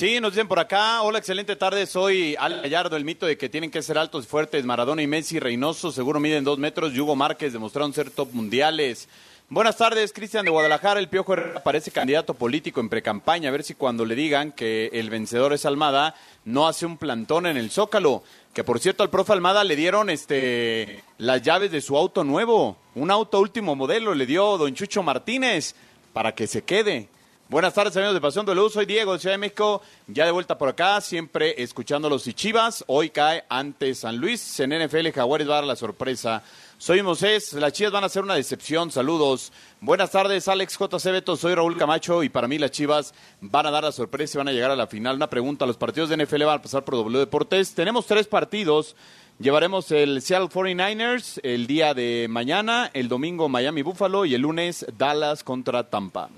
[0.00, 3.50] Sí, nos dicen por acá, hola, excelente tarde, soy Al Gallardo, el mito de que
[3.50, 7.52] tienen que ser altos fuertes, Maradona y Messi, Reynoso, seguro miden dos metros, Hugo Márquez
[7.52, 9.10] demostraron ser top mundiales.
[9.50, 13.62] Buenas tardes, Cristian de Guadalajara, el Piojo Herrera parece candidato político en precampaña, a ver
[13.62, 16.14] si cuando le digan que el vencedor es Almada,
[16.46, 18.22] no hace un plantón en el Zócalo,
[18.54, 22.78] que por cierto al profe Almada le dieron este las llaves de su auto nuevo,
[22.94, 25.74] un auto último modelo, le dio don Chucho Martínez
[26.14, 27.10] para que se quede.
[27.50, 28.70] Buenas tardes, amigos de Pasión W.
[28.70, 32.32] Soy Diego de Ciudad de México, ya de vuelta por acá, siempre escuchando los y
[32.32, 32.84] Chivas.
[32.86, 34.60] Hoy cae ante San Luis.
[34.60, 36.44] En NFL, Jaguares va a dar la sorpresa.
[36.78, 38.92] Soy Mosés, las Chivas van a ser una decepción.
[38.92, 39.52] Saludos.
[39.80, 41.36] Buenas tardes, Alex JC Beto.
[41.36, 44.48] Soy Raúl Camacho y para mí las Chivas van a dar la sorpresa y van
[44.48, 45.16] a llegar a la final.
[45.16, 47.74] Una pregunta: ¿los partidos de NFL van a pasar por W Deportes?
[47.74, 48.94] Tenemos tres partidos.
[49.40, 54.86] Llevaremos el Seattle 49ers el día de mañana, el domingo Miami Buffalo y el lunes
[54.96, 56.30] Dallas contra Tampa.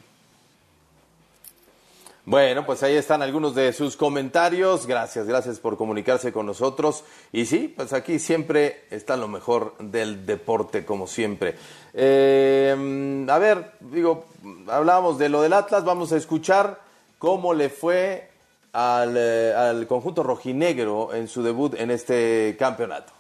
[2.24, 4.86] Bueno, pues ahí están algunos de sus comentarios.
[4.86, 7.02] Gracias, gracias por comunicarse con nosotros.
[7.32, 11.56] Y sí, pues aquí siempre está lo mejor del deporte, como siempre.
[11.92, 14.26] Eh, a ver, digo,
[14.68, 16.80] hablábamos de lo del Atlas, vamos a escuchar
[17.18, 18.30] cómo le fue
[18.72, 23.12] al, eh, al conjunto rojinegro en su debut en este campeonato.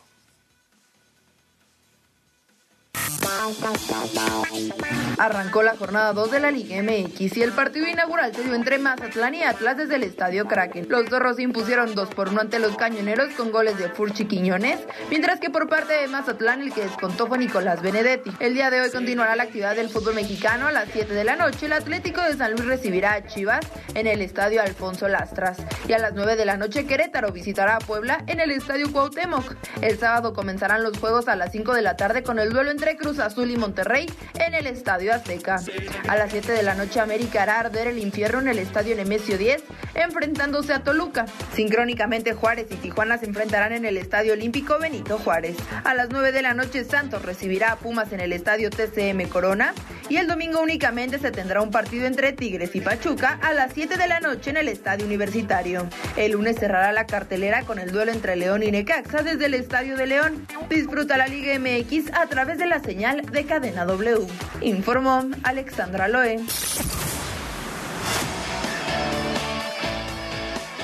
[5.18, 8.78] Arrancó la jornada 2 de la Liga MX y el partido inaugural se dio entre
[8.78, 10.86] Mazatlán y Atlas desde el Estadio Kraken.
[10.88, 14.80] Los zorros impusieron 2 por 1 ante los cañoneros con goles de Furchi Quiñones,
[15.10, 18.30] mientras que por parte de Mazatlán el que descontó fue Nicolás Benedetti.
[18.40, 21.36] El día de hoy continuará la actividad del fútbol mexicano a las 7 de la
[21.36, 21.66] noche.
[21.66, 23.64] El Atlético de San Luis recibirá a Chivas
[23.94, 27.80] en el Estadio Alfonso Lastras y a las 9 de la noche Querétaro visitará a
[27.80, 29.54] Puebla en el Estadio Cuauhtémoc.
[29.80, 32.81] El sábado comenzarán los juegos a las 5 de la tarde con el duelo entre
[32.98, 35.60] Cruz Azul y Monterrey en el Estadio Azteca.
[36.08, 39.38] A las 7 de la noche América hará arder el infierno en el Estadio Nemesio
[39.38, 39.62] 10,
[39.94, 41.26] enfrentándose a Toluca.
[41.54, 45.56] Sincrónicamente Juárez y Tijuana se enfrentarán en el Estadio Olímpico Benito Juárez.
[45.84, 49.72] A las 9 de la noche Santos recibirá a Pumas en el Estadio TCM Corona
[50.08, 53.96] y el domingo únicamente se tendrá un partido entre Tigres y Pachuca a las 7
[53.96, 55.88] de la noche en el Estadio Universitario.
[56.16, 59.96] El lunes cerrará la cartelera con el duelo entre León y Necaxa desde el Estadio
[59.96, 60.46] de León.
[60.68, 64.26] Disfruta la Liga MX a través de la señal de Cadena W.
[64.62, 66.40] Informó Alexandra Loe.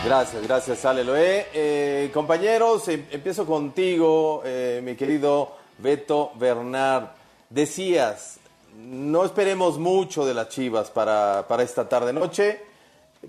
[0.05, 1.47] Gracias, gracias, Ale Loé.
[1.55, 7.05] Eh, compañeros, em- empiezo contigo, eh, mi querido Beto Bernard.
[7.49, 8.39] Decías,
[8.77, 12.61] no esperemos mucho de las Chivas para, para esta tarde-noche,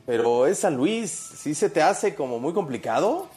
[0.06, 3.30] pero es San Luis, ¿sí se te hace como muy complicado?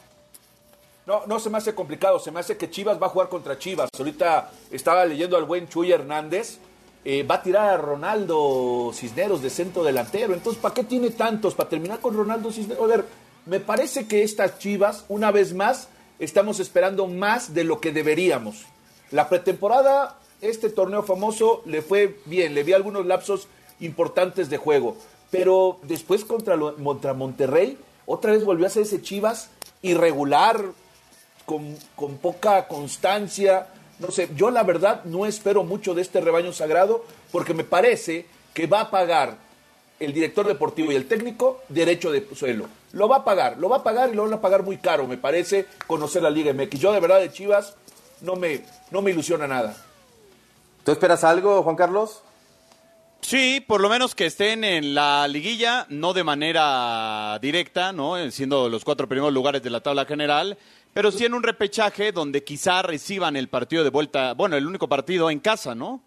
[1.05, 3.59] No, no se me hace complicado, se me hace que Chivas va a jugar contra
[3.59, 3.89] Chivas.
[3.97, 6.59] Ahorita estaba leyendo al buen Chuy Hernández,
[7.03, 10.33] eh, va a tirar a Ronaldo Cisneros de centro delantero.
[10.33, 11.55] Entonces, ¿para qué tiene tantos?
[11.55, 12.83] Para terminar con Ronaldo Cisneros.
[12.83, 13.05] A ver,
[13.45, 15.89] me parece que estas Chivas, una vez más,
[16.19, 18.63] estamos esperando más de lo que deberíamos.
[19.11, 23.49] La pretemporada, este torneo famoso, le fue bien, le vi algunos lapsos
[23.81, 24.95] importantes de juego.
[25.31, 29.49] Pero después contra, contra Monterrey, otra vez volvió a ser ese Chivas
[29.81, 30.63] irregular,
[31.45, 33.67] con, con poca constancia.
[33.99, 38.25] No sé, yo la verdad no espero mucho de este rebaño sagrado porque me parece
[38.53, 39.37] que va a pagar
[39.99, 42.67] el director deportivo y el técnico derecho de suelo.
[42.91, 45.07] Lo va a pagar, lo va a pagar y lo van a pagar muy caro,
[45.07, 46.79] me parece, conocer la Liga MX.
[46.79, 47.75] Yo de verdad de Chivas
[48.21, 49.75] no me, no me ilusiona nada.
[50.83, 52.21] ¿Tú esperas algo, Juan Carlos?
[53.21, 58.29] Sí, por lo menos que estén en la liguilla, no de manera directa, ¿no?
[58.31, 60.57] Siendo los cuatro primeros lugares de la tabla general,
[60.93, 64.87] pero sí en un repechaje donde quizá reciban el partido de vuelta, bueno, el único
[64.87, 66.03] partido en casa, ¿no?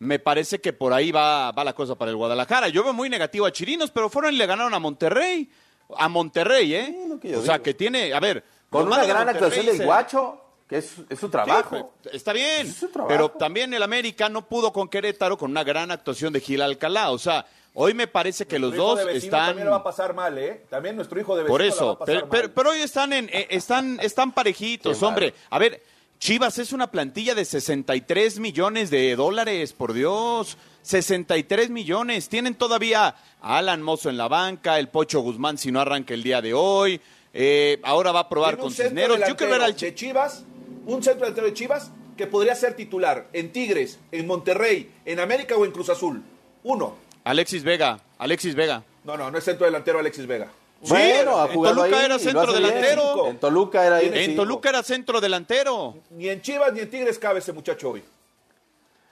[0.00, 2.68] Me parece que por ahí va, va la cosa para el Guadalajara.
[2.68, 5.48] Yo veo muy negativo a Chirinos, pero fueron y le ganaron a Monterrey.
[5.96, 7.08] A Monterrey, ¿eh?
[7.22, 8.44] yo o sea, que tiene, a ver.
[8.68, 11.94] Con lo una gran actuación del Guacho, que es, es su trabajo.
[12.02, 13.06] Sí, está bien, trabajo.
[13.06, 17.12] pero también el América no pudo con Querétaro con una gran actuación de Gil Alcalá.
[17.12, 19.46] O sea, hoy me parece que los Nuestro dos están...
[19.48, 20.64] También lo va a pasar mal, ¿eh?
[20.70, 22.30] También nuestro hijo de vecino Por la va a eso, pasar pero, mal.
[22.30, 25.34] pero- pero hoy están, en, eh, están, están parejitos, Qué hombre.
[25.50, 25.82] A ver,
[26.18, 30.56] Chivas es una plantilla de 63 millones de dólares, por Dios.
[30.82, 32.28] 63 millones.
[32.28, 36.22] Tienen todavía a Alan Mozo en la banca, el Pocho Guzmán si no arranca el
[36.22, 37.00] día de hoy.
[37.32, 39.18] Eh, ahora va a probar con Cisneros.
[39.26, 40.44] Yo quiero ver al de Chivas,
[40.86, 45.56] un centro delantero de Chivas que podría ser titular en Tigres, en Monterrey, en América
[45.56, 46.22] o en Cruz Azul.
[46.62, 46.96] Uno.
[47.24, 47.98] Alexis Vega.
[48.18, 48.82] Alexis Vega.
[49.04, 50.48] No, no, no es centro delantero Alexis Vega.
[50.86, 52.62] Bueno, ha en Toluca ahí era centro bien.
[52.62, 53.26] delantero.
[53.28, 54.42] En Toluca era ahí En cinco.
[54.42, 55.96] Toluca era centro delantero.
[56.10, 58.04] Ni en Chivas ni en Tigres cabe ese muchacho hoy.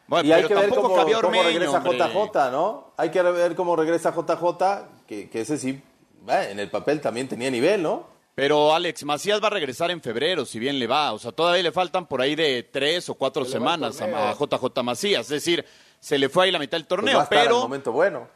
[0.07, 0.89] Bueno, Y hay pero que ver tampoco
[1.23, 1.99] cómo, regresa hombre.
[1.99, 2.93] JJ, ¿no?
[2.99, 5.81] Hay que ver cómo regresa JJ, que, que ese sí,
[6.29, 8.07] eh, en el papel también tenía nivel, ¿no?
[8.35, 11.13] Pero Alex Macías va a regresar en febrero, si bien le va.
[11.13, 14.83] O sea, todavía le faltan por ahí de tres o cuatro Se semanas a JJ
[14.83, 15.23] Macías.
[15.23, 15.65] Es decir,
[16.03, 17.93] se le fue ahí la mitad del Pues torneo, va a estar en pero, momento
[17.93, 18.29] bueno.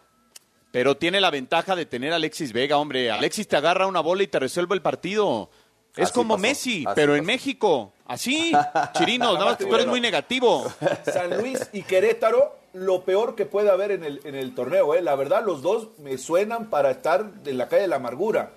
[0.70, 3.10] pero tiene la ventaja de tener a Alexis Vega, hombre.
[3.10, 5.50] Alexis te agarra una bola y te resuelve el partido.
[5.96, 7.24] Es Así como pasó, Messi, así pero en.
[7.24, 7.92] México.
[8.06, 8.52] Así,
[8.92, 9.90] Chirino, nada más que tú eres Bueno.
[9.92, 10.70] muy negativo.
[11.12, 15.02] San Luis y Querétaro, lo peor que puede haber en el, en el torneo, ¿eh?
[15.02, 18.52] La verdad, los dos me suenan para estar en la calle de la amargura.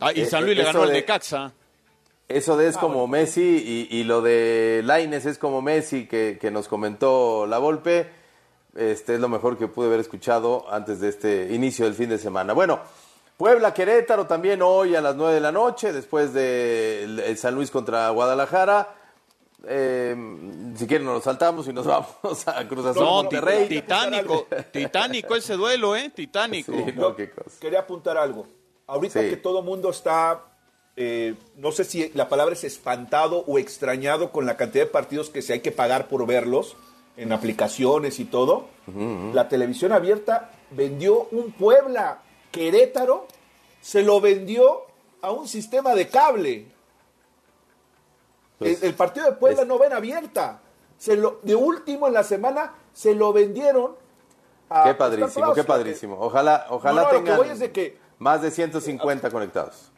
[0.00, 1.52] Ah, y Eh, San Luis eh, le ganó al de- Necaxa.
[2.30, 6.38] Eso de es Ah, como Messi y, y lo de Laines es como Messi que,
[6.40, 8.10] que nos comentó la Volpe.
[8.76, 12.18] Este es lo mejor que pude haber escuchado antes de este inicio del fin de
[12.18, 12.52] semana.
[12.52, 12.78] Bueno,
[13.36, 17.54] Puebla Querétaro también hoy a las 9 de la noche, después de el- el San
[17.54, 18.94] Luis contra Guadalajara.
[19.66, 20.16] Eh,
[20.76, 23.68] si quieren nos lo saltamos y nos vamos a Cruz Azul No, Monterrey.
[23.68, 26.10] ti- titánico, titánico ese duelo, ¿eh?
[26.14, 26.72] Titánico.
[26.72, 27.50] Sí, no, qué cosa.
[27.60, 28.46] Quería apuntar algo.
[28.86, 29.30] Ahorita Sí.
[29.30, 30.42] que todo mundo está,
[30.96, 35.30] eh, no sé si la palabra es espantado o extrañado con la cantidad de partidos
[35.30, 36.76] que se hay que pagar por verlos
[37.16, 38.66] en aplicaciones y todo,
[39.34, 43.26] la televisión abierta vendió un Puebla Querétaro,
[43.80, 44.82] se lo vendió
[45.22, 46.66] a un sistema de cable.
[48.58, 50.60] Pues, el, el partido de Puebla es- no ven abierta.
[50.98, 53.96] Se lo, de último en la semana se lo vendieron
[54.68, 56.16] a Qué padrísimo, qué padrísimo.
[56.20, 59.90] Ojalá, ojalá No, no, lo que tengan voy es de que- más de 150 conectados.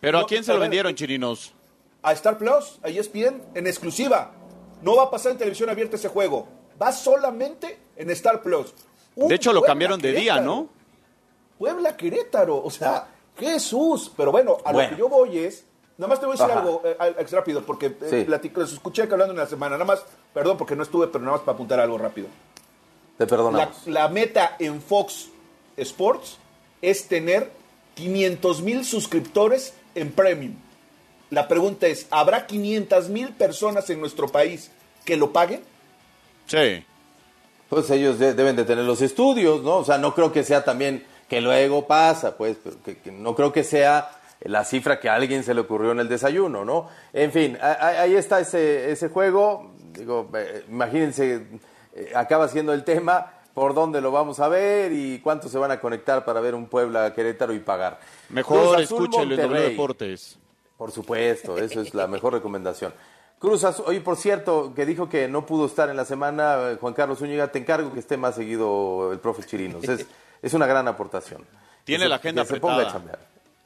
[0.00, 1.52] Pero ¿a quién se a lo ver, vendieron, Chirinos?
[2.02, 4.30] a Star Plus, a ESPN, en exclusiva.
[4.82, 6.46] No va a pasar en televisión abierta ese juego.
[6.80, 8.72] Va solamente en Star Plus.
[9.16, 10.40] Un De hecho, lo Puebla cambiaron de día.
[10.40, 10.68] ¿no?
[11.58, 12.62] Puebla Querétaro.
[12.62, 14.12] O sea, Jesús.
[14.16, 14.90] Pero bueno, a Bueno.
[14.90, 15.64] lo que yo voy es
[15.98, 16.60] Nada más te voy a decir Ajá.
[16.60, 18.24] algo, eh, rápido, porque eh, Sí.
[18.26, 19.76] platico- los escuché que hablando en la semana.
[19.78, 22.26] Nada más, perdón porque no estuve, pero nada más para apuntar algo rápido.
[23.16, 23.86] Te La, perdonamos.
[23.86, 25.28] la meta en Fox
[25.78, 26.36] Sports
[26.82, 27.50] es tener
[27.94, 30.54] 500 mil suscriptores en Premium.
[31.30, 34.70] La pregunta es, ¿habrá 500 mil personas en nuestro país
[35.04, 35.62] que lo paguen?
[36.46, 36.84] Sí.
[37.68, 39.78] Pues ellos de- deben de tener los estudios, ¿no?
[39.78, 43.34] O sea, no creo que sea también que luego pasa, pues, pero que, que no
[43.34, 44.10] creo que sea
[44.42, 46.88] la cifra que a alguien se le ocurrió en el desayuno, ¿no?
[47.12, 49.72] En fin, ahí está ese, ese juego.
[49.94, 51.42] Digo, eh, imagínense,
[51.94, 55.70] eh, acaba siendo el tema, por dónde lo vamos a ver y cuántos se van
[55.70, 57.98] a conectar para ver un Puebla Querétaro y pagar.
[58.28, 59.70] Mejor escúchelo en W.
[59.70, 60.38] Deportes.
[60.76, 62.92] Por supuesto, eso es la mejor recomendación.
[63.38, 66.76] Cruz Azul, oye, por cierto, que dijo que no pudo estar en la semana, eh,
[66.78, 69.82] Juan Carlos Zúñiga, te encargo que esté más seguido el profe Chirinos.
[69.84, 70.06] Es,
[70.42, 71.42] es una gran aportación.
[71.84, 72.98] Tiene Que se- la agenda que se ponga a apretada.
[72.98, 73.18] chambear.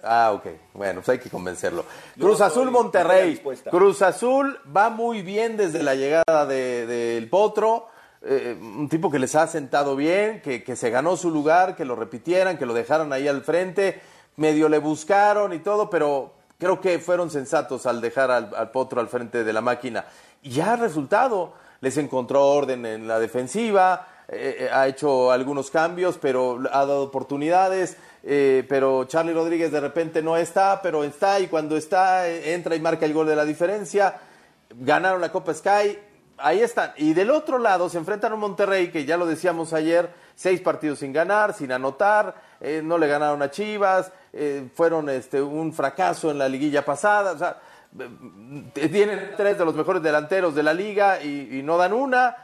[0.05, 0.47] Ah, ok.
[0.75, 1.85] Bueno, pues hay que convencerlo.
[2.17, 3.43] Cruz Azul, Monterrey.
[3.71, 7.89] Cruz Azul va muy bien desde la llegada de- del Potro.
[8.23, 11.87] Eh, un tipo que les ha sentado bien, que, que se ganó su lugar, que
[11.87, 14.01] lo repitieran, que lo dejaran ahí al frente.
[14.37, 19.09] Medio le buscaron y todo, pero creo que fueron sensatos al dejar al, Potro al
[19.09, 20.05] frente de la máquina.
[20.43, 21.55] Y ya ha resultado.
[21.81, 27.05] Les encontró orden en la defensiva, eh, eh, ha hecho algunos cambios, pero ha dado
[27.05, 27.97] oportunidades.
[28.23, 33.07] pero Charlie Rodríguez de repente no está, pero está y cuando está entra y marca
[33.07, 34.21] el gol de la diferencia.
[34.69, 35.99] Ganaron la Copa Sky,
[36.43, 36.93] ahí están.
[36.97, 40.99] Y del otro lado se enfrentan a Monterrey que ya lo decíamos ayer, seis partidos
[41.01, 46.31] sin ganar, sin anotar, eh, no le ganaron a Chivas, eh, fueron este, un fracaso
[46.31, 47.33] en la liguilla pasada.
[47.33, 47.57] O sea,
[47.99, 52.37] eh, tienen tres de los mejores delanteros de la liga y, no dan una.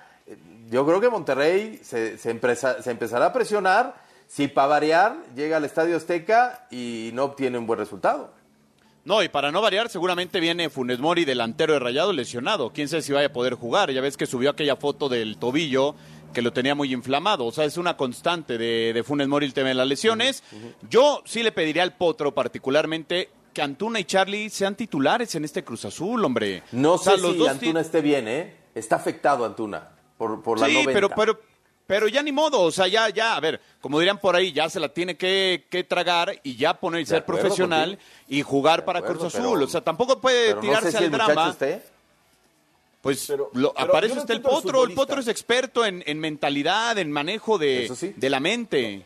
[0.68, 3.94] Yo creo que Monterrey se, se, empresa- se empezará a presionar
[4.26, 8.35] si para variar llega al Estadio Azteca y no obtiene un buen resultado.
[9.06, 12.70] No, y para no variar, seguramente viene Funes Mori, delantero de Rayado, lesionado.
[12.70, 13.92] Quién sabe si vaya a poder jugar.
[13.92, 15.94] Ya ves que subió aquella foto del tobillo
[16.34, 17.46] que lo tenía muy inflamado.
[17.46, 20.42] O sea, es una constante de, de Funes Mori el tema de las lesiones.
[20.90, 25.62] Yo sí le pediría al Potro, particularmente, que Antuna y Charlie sean titulares en este
[25.62, 26.64] Cruz Azul, hombre.
[26.72, 28.56] No O sea, sé los si dos Antuna esté bien, ¿eh?
[28.74, 29.88] Está afectado Antuna
[30.18, 31.08] por, por la sí, pero,
[31.86, 34.68] pero ya ni modo, o sea, ya, ya, a ver, como dirían por ahí, ya
[34.68, 38.10] se la tiene que, que tragar y ya poner y ser acuerdo profesional contigo.
[38.28, 39.62] y jugar para Cruz pero- Azul.
[39.62, 41.50] o sea, tampoco puede pero no tirarse sé si al el drama.
[41.50, 41.82] esté.
[43.00, 44.84] Pues lo- pero para yo eso no está el potro.
[44.84, 49.04] El potro es experto en, en mentalidad, en manejo de, de la mente.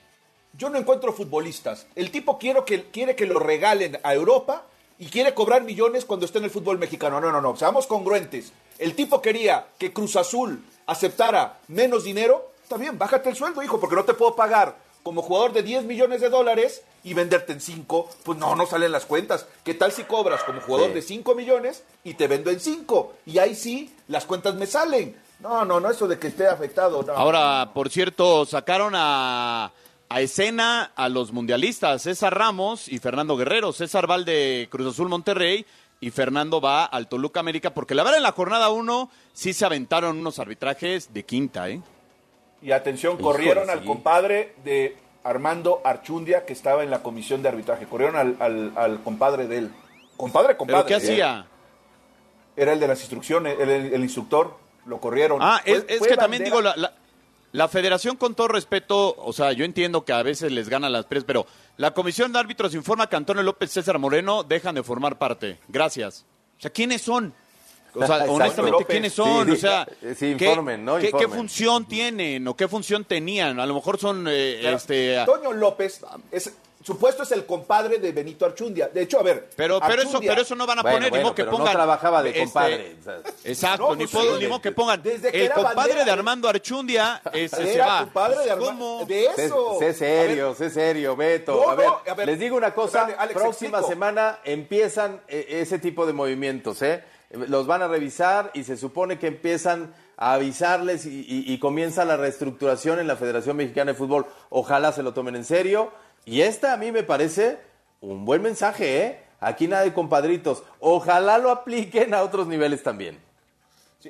[0.54, 1.86] Yo no encuentro futbolistas.
[1.94, 4.64] El tipo quiero que, quiere que lo regalen a Europa
[4.98, 7.20] y quiere cobrar millones cuando esté en el fútbol mexicano.
[7.20, 7.56] No, no, no.
[7.56, 8.52] Seamos congruentes.
[8.78, 12.49] El tipo quería que Cruz Azul aceptara menos dinero.
[12.70, 15.86] Está bien, bájate el sueldo, hijo, porque no te puedo pagar como jugador de 10
[15.86, 18.08] millones de dólares y venderte en 5.
[18.22, 19.44] Pues no, no salen las cuentas.
[19.64, 20.94] ¿Qué tal si cobras como jugador Sí.
[20.94, 23.12] de 5 millones y te vendo en 5?
[23.26, 25.16] Y ahí sí, las cuentas me salen.
[25.40, 27.02] No, no, no, eso de que esté afectado.
[27.02, 27.12] no.
[27.12, 29.72] Ahora, por cierto, sacaron a,
[30.08, 33.72] a escena a los mundialistas, César Ramos y Fernando Guerrero.
[33.72, 35.66] César va al de Cruz Azul Monterrey
[36.00, 39.64] y Fernando va al Toluca América, porque la verdad en la jornada 1 sí se
[39.66, 41.82] aventaron unos arbitrajes de quinta, ¿eh?
[42.62, 47.48] Y atención, Híjole, corrieron al compadre de Armando Archundia, que estaba en la comisión de
[47.48, 47.86] arbitraje.
[47.86, 49.70] Corrieron al, al- al compadre de él.
[50.16, 50.84] Compadre, compadre.
[50.84, 51.10] ¿Pero qué ¿eh?
[51.12, 51.46] hacía?
[52.56, 54.56] Era el de las instrucciones, el, el- el instructor.
[54.86, 55.38] Lo corrieron.
[55.42, 56.92] Ah, es, Fue- es fue que también digo, la, la,
[57.52, 61.04] la federación con todo respeto, o sea, yo entiendo que a veces les ganan las
[61.06, 61.46] presas, pero
[61.76, 65.58] la comisión de árbitros informa que Antonio López César Moreno dejan de formar parte.
[65.68, 66.24] Gracias.
[66.58, 67.32] O sea, ¿quiénes son?
[67.94, 68.84] O sea, honestamente.
[68.86, 69.46] ¿quiénes son?
[69.46, 69.86] Sí, o sea,
[70.16, 70.94] sí, ¿qué- informen, ¿no?
[70.96, 71.30] ¿qué, qué Informen.
[71.38, 73.58] función tienen o qué función tenían?
[73.60, 75.22] A lo mejor son, eh, Claro, este...
[75.26, 78.88] Toño López, es, supuesto es el compadre de Benito Archundia.
[78.88, 79.50] De hecho, a ver.
[79.56, 81.42] Pero, pero, eso, Archundia- pero eso no van a Bueno, poner, bueno, ni modo que
[81.42, 81.74] pero no pongan.
[81.74, 82.96] trabajaba de compadre,
[83.44, 85.02] exacto, No, ni, pues puedo- ni modo que pongan.
[85.02, 87.98] desde que el era compadre bandera de Armando Archundia ese se Era va.
[88.04, 88.66] compadre de Armando.
[88.70, 89.04] ¿Cómo?
[89.06, 89.76] De Sé, eso.
[89.78, 91.52] sé serio, sé serio, Beto.
[91.54, 93.88] No, a, ver, no, a ver, les digo una cosa, Alex, próxima explico.
[93.88, 97.04] semana empiezan eh, ese tipo de movimientos, ¿eh?
[97.30, 102.98] Los van a revisar y se supone que empiezan a avisarles y, comienza la reestructuración
[102.98, 104.26] en la Federación Mexicana de Fútbol.
[104.48, 105.92] Ojalá se lo tomen en serio.
[106.24, 107.58] Y esta a mí me parece
[108.00, 109.22] un buen mensaje, ¿eh?
[109.40, 110.62] Aquí nada de compadritos.
[110.80, 113.18] Ojalá lo apliquen a otros niveles también.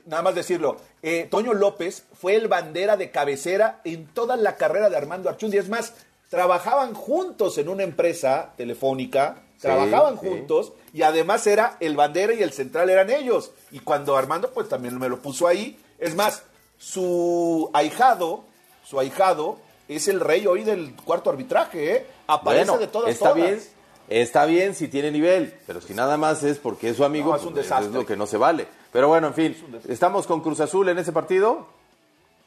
[0.07, 0.77] Nada más decirlo.
[1.03, 5.61] eh, Toño López fue el bandera de cabecera en toda la carrera de Armando Archundia.
[5.61, 5.95] Es más,
[6.29, 10.27] trabajaban juntos en una empresa telefónica, trabajaban sí.
[10.29, 13.53] juntos y además era el bandera y el central eran ellos.
[13.71, 15.79] Y cuando Armando, pues también me lo puso ahí.
[15.99, 16.43] Es más,
[16.79, 18.45] su ahijado,
[18.85, 19.59] su ahijado
[19.89, 22.07] es el rey hoy del cuarto arbitraje, ¿eh?
[22.27, 23.43] Aparece Bueno, de todas está todas.
[23.49, 23.61] bien.
[24.09, 27.37] Está bien si tiene nivel, pero si nada más es porque es su amigo, No,
[27.37, 27.89] es un pues, desastre.
[27.91, 28.67] es lo que no se vale.
[28.93, 29.57] Pero bueno, en fin,
[29.89, 31.69] ¿estamos con Cruz Azul en ese partido?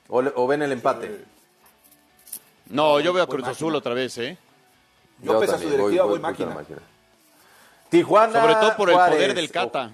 [0.10, 1.24] ¿O, le- o ven el empate?
[2.68, 4.38] No, yo veo a Cruz Azul otra vez, ¿eh?
[5.22, 6.58] Yo, pese a su directiva, voy, la máquina.
[7.98, 8.42] Tijuana.
[8.42, 9.16] Sobre todo por el Juárez.
[9.16, 9.92] poder del Cata.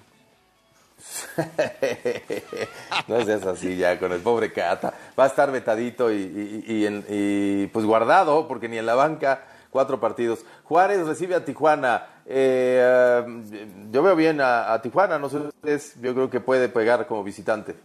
[3.07, 4.93] no seas así ya con el pobre Cata.
[5.17, 8.95] Va a estar vetadito y, y- y en- y, pues guardado, porque ni en la
[8.95, 10.39] banca, cuatro partidos.
[10.63, 12.07] Juárez recibe a Tijuana.
[12.25, 13.25] Eh,
[13.91, 17.23] yo veo bien a, a Tijuana, no sé ustedes, yo creo que puede pegar como
[17.23, 17.75] visitante.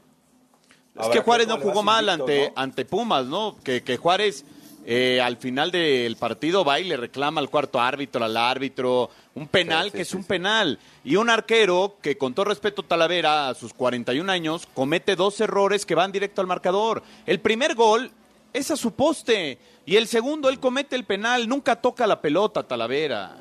[1.00, 3.56] Es que Juárez no jugó mal ante, ante Pumas, ¿no?
[3.64, 4.44] Que, que Juárez
[4.86, 9.48] eh, al final del partido va y le reclama al cuarto árbitro, al árbitro, un
[9.48, 10.28] penal Sí, sí, que es sí, un sí.
[10.28, 10.78] penal.
[11.04, 15.86] Y un arquero que con todo respeto Talavera a sus 41 años comete dos errores
[15.86, 17.02] que van directo al marcador.
[17.26, 18.10] El primer gol
[18.52, 22.62] es a su poste y el segundo él comete el penal, nunca toca la pelota
[22.62, 23.38] Talavera.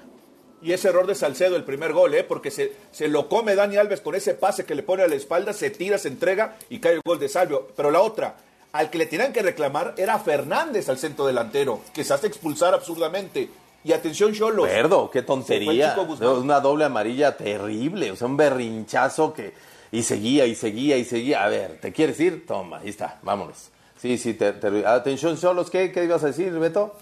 [0.61, 2.23] Y ese error de Salcedo, el primer gol, ¿eh?
[2.23, 5.15] porque se, se lo come Dani Alves con ese pase que le pone a la
[5.15, 7.67] espalda, se tira, se entrega y cae el gol de Salvio.
[7.75, 8.37] Pero la otra,
[8.73, 12.73] al que le tenían que reclamar era Fernández al centro delantero, que se hace expulsar
[12.73, 13.49] absurdamente.
[13.85, 14.67] Y atención, Cholos.
[14.67, 15.95] Perdo, qué tontería.
[16.37, 19.53] Una doble amarilla terrible, o sea, un berrinchazo que...
[19.91, 21.43] Y seguía, y seguía, y seguía.
[21.43, 22.45] A ver, ¿te quieres ir?
[22.47, 23.69] Toma, ahí está, vámonos.
[23.97, 26.95] Sí, sí, te, te- atención, Solos, ¿qué, ¿qué ibas a decir, Beto?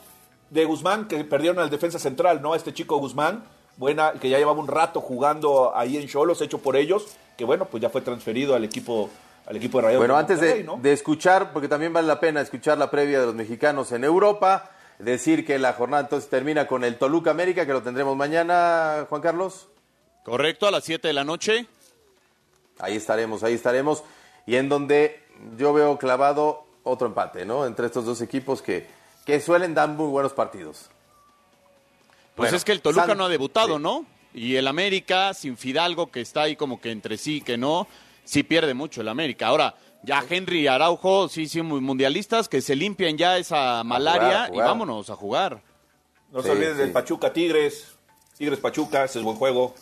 [0.50, 2.52] de Guzmán, que perdieron al defensa central, ¿no?
[2.52, 3.46] A este chico Guzmán,
[3.78, 7.06] buena, que ya llevaba un rato jugando ahí en Cholos, hecho por ellos,
[7.38, 9.10] que bueno, pues ya fue transferido al equipo,
[9.52, 10.78] al equipo de Rayados Bueno, de antes de, Monterrey, ¿no?
[10.82, 14.72] de escuchar, porque también vale la pena escuchar la previa de los mexicanos en Europa,
[14.98, 19.22] decir que la jornada entonces termina con el Toluca América, que lo tendremos mañana, Juan
[19.22, 19.68] Carlos.
[20.24, 21.66] Correcto, a las 7 de la noche.
[22.80, 24.04] Ahí estaremos, ahí estaremos.
[24.46, 25.22] Y en donde
[25.58, 27.66] yo veo clavado otro empate, ¿no?
[27.66, 28.88] Entre estos dos equipos que,
[29.26, 30.90] que suelen dar muy buenos partidos.
[32.36, 33.84] Pues Bueno, es que el Toluca San- no ha debutado, sí.
[33.84, 34.06] ¿no?
[34.34, 37.86] Y el América, sin Fidalgo, que está ahí como que entre sí, que no,
[38.24, 39.48] sí pierde mucho el América.
[39.48, 44.44] Ahora, ya Henry y Araujo, sí, sí, muy mundialistas, que se limpian ya esa malaria
[44.44, 44.68] a y jugar.
[44.68, 45.62] vámonos a jugar.
[46.32, 46.80] No Sí, se olviden sí.
[46.80, 47.88] del Pachuca Tigres,
[48.38, 49.76] Tigres Pachuca, ese es buen juego.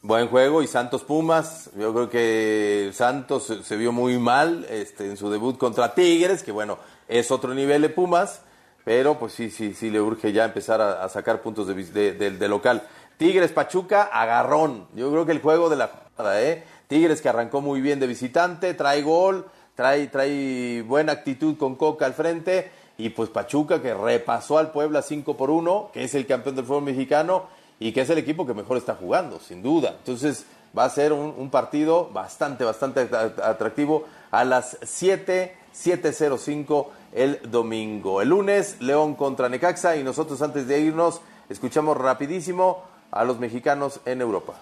[0.00, 1.70] Buen juego y Santos Pumas.
[1.76, 6.52] Yo creo que Santos se- vio muy mal este, en su debut contra Tigres, que
[6.52, 6.78] bueno,
[7.08, 8.42] es otro nivel de Pumas,
[8.84, 11.92] pero pues sí, sí, sí le urge ya empezar a, a sacar puntos de, vis-
[11.92, 12.86] de- de- de local.
[13.16, 14.86] Tigres Pachuca, agarrón.
[14.94, 16.64] Yo creo que el juego de la jornada, ¿eh?
[16.88, 22.06] Tigres que arrancó muy bien de visitante, trae gol, trae, trae buena actitud con Coca
[22.06, 22.70] al frente.
[22.96, 26.64] Y pues Pachuca que repasó al Puebla 5 por 1, que es el campeón del
[26.64, 27.44] fútbol mexicano
[27.78, 29.94] y que es el equipo que mejor está jugando, sin duda.
[29.98, 36.86] Entonces va a ser un, un partido bastante, bastante at- atractivo a las 7, 7.05
[37.12, 38.20] el domingo.
[38.20, 42.82] El lunes, León contra Necaxa y nosotros antes de irnos escuchamos rapidísimo
[43.12, 44.54] a los mexicanos en Europa.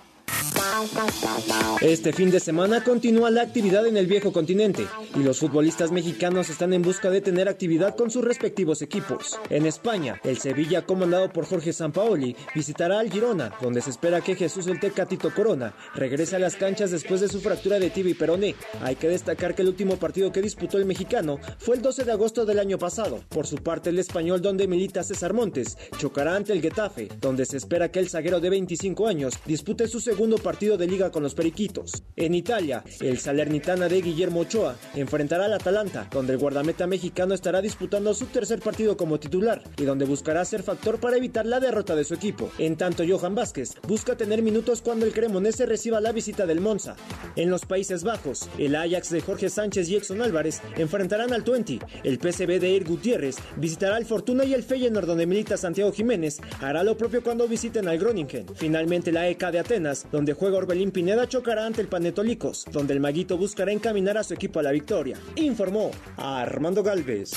[1.80, 6.50] Este fin de semana continúa la actividad en el viejo continente y los futbolistas mexicanos
[6.50, 9.38] están en busca de tener actividad con sus respectivos equipos.
[9.48, 14.34] En España, el Sevilla, comandado por Jorge Sampaoli, visitará al Girona, donde se espera que
[14.34, 18.14] Jesús el Tecatito Corona regrese a las canchas después de su fractura de tibia y
[18.14, 18.54] peroné.
[18.82, 22.12] Hay que destacar que el último partido que disputó el mexicano fue el 12 de
[22.12, 23.20] agosto del año pasado.
[23.28, 27.56] Por su parte, el español, donde milita César Montes, chocará ante el Getafe, donde se
[27.56, 31.34] espera que el zaguero de 25 años dispute su segundo partido de liga con los
[31.34, 32.02] Periquitos.
[32.16, 37.60] En Italia, el Salernitana de Guillermo Ochoa enfrentará al Atalanta, donde el guardameta mexicano estará
[37.60, 41.94] disputando su tercer partido como titular y donde buscará ser factor para evitar la derrota
[41.94, 42.50] de su equipo.
[42.58, 46.96] En tanto, Johan Vázquez busca tener minutos cuando el cremonese reciba la visita del Monza.
[47.36, 51.78] En los Países Bajos, el Ajax de Jorge Sánchez y Exxon Álvarez enfrentarán al Twente.
[52.02, 56.38] El PSV de Ir Gutiérrez visitará al Fortuna y el Feyenoord donde milita Santiago Jiménez
[56.60, 58.46] hará lo propio cuando visiten al Groningen.
[58.54, 63.00] Finalmente la EK de Atenas, donde juega Orbelín Pineda, chocará ante el Panetolicos, donde el
[63.00, 65.18] Maguito buscará encaminar a su equipo a la victoria.
[65.36, 67.32] Informó Armando Galvez.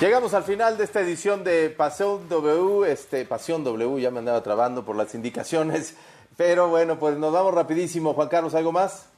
[0.00, 4.40] Llegamos al final de esta edición de Pasión W, este Pasión W, ya me andaba
[4.44, 5.96] trabando por las indicaciones,
[6.36, 8.14] pero bueno, pues nos vamos rapidísimo.
[8.14, 9.08] Juan Carlos, ¿algo más?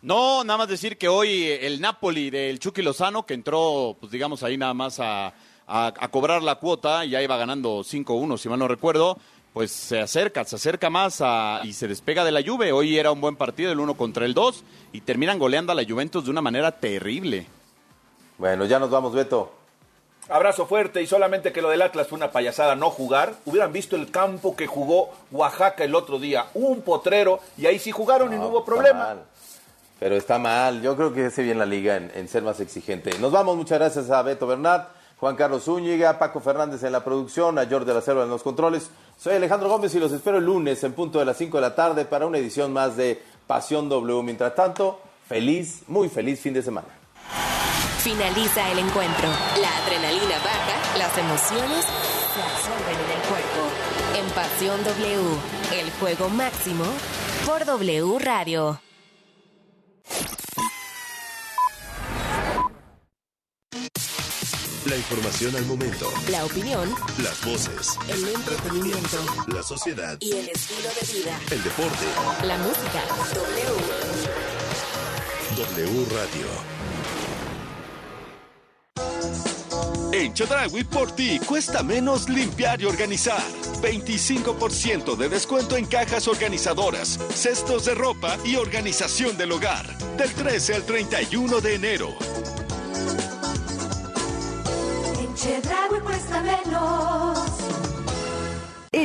[0.00, 4.42] No, nada más decir que hoy el Napoli del Chucky Lozano, que entró, pues digamos
[4.42, 5.34] ahí nada más a,
[5.68, 9.18] a- a cobrar la cuota, y ya iba ganando 5-1, si mal no recuerdo,
[9.52, 12.72] pues se acerca, se acerca más a- y se despega de la Juve.
[12.72, 15.84] Hoy era un buen partido, el 1 contra el 2, y terminan goleando a la
[15.84, 17.46] Juventus de una manera terrible.
[18.38, 19.52] Bueno, ya nos vamos, Beto.
[20.30, 23.34] Abrazo fuerte y solamente que lo del Atlas fue una payasada no jugar.
[23.46, 26.44] Hubieran visto el campo que jugó Oaxaca el otro día.
[26.52, 28.98] Un potrero y ahí sí jugaron y no hubo problema.
[28.98, 29.22] mal.
[29.98, 30.82] Pero está mal.
[30.82, 33.18] Yo creo que hace bien la liga en, en ser más exigente.
[33.18, 33.56] Nos vamos.
[33.56, 34.88] Muchas gracias a Beto Bernat.
[35.20, 38.42] Juan Carlos Zúñiga, Paco Fernández en la producción, a George de la Selva en los
[38.42, 38.90] controles.
[39.16, 41.74] Soy Alejandro Gómez y los espero el lunes en punto de las 5 de la
[41.74, 44.22] tarde para una edición más de Pasión W.
[44.22, 46.88] Mientras tanto, feliz, muy feliz fin de semana.
[47.98, 49.28] Finaliza el encuentro.
[49.60, 53.60] La adrenalina baja, las emociones se absorben en el cuerpo.
[54.14, 56.84] En Pasión W, el juego máximo
[57.44, 58.78] por W Radio.
[64.86, 66.10] La información al momento.
[66.30, 67.98] La opinión, Las voces.
[68.08, 69.18] el entretenimiento
[69.48, 70.16] La sociedad.
[70.20, 71.38] y el estilo de vida.
[71.50, 72.06] El deporte.
[72.44, 73.02] La música.
[75.56, 75.86] W.
[75.86, 76.46] W Radio.
[80.12, 83.42] En Chedraui por ti cuesta menos limpiar y organizar.
[83.82, 89.86] 25% de descuento en cajas organizadoras, cestos de ropa y organización del hogar.
[90.16, 92.16] Del 13 al 31 de enero.
[95.38, 97.47] En Chedraui cuesta menos.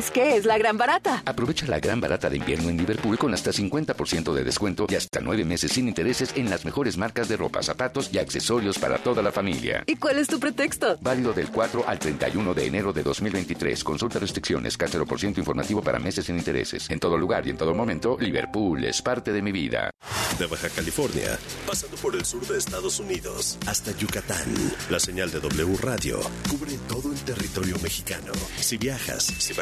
[0.03, 1.23] Es que es la gran barata.
[1.25, 5.21] Aprovecha la gran barata de invierno en Liverpool con hasta 50% de descuento y hasta
[5.21, 9.21] nueve meses sin intereses en las mejores marcas de ropa, zapatos y accesorios para toda
[9.21, 9.85] la familia.
[9.87, 10.97] ¿Y cuál es tu pretexto?
[10.99, 13.81] Válido del 4 al 31 de enero de 2023.
[13.81, 14.75] Consulta restricciones,
[15.07, 16.89] por ciento informativo para meses sin intereses.
[16.89, 19.89] En todo lugar y en todo momento, Liverpool es parte de mi vida.
[20.37, 24.53] De Baja California, pasando por el sur de Estados Unidos hasta Yucatán.
[24.89, 28.33] La señal de W Radio cubre todo el territorio mexicano.
[28.59, 29.53] Si viajas, si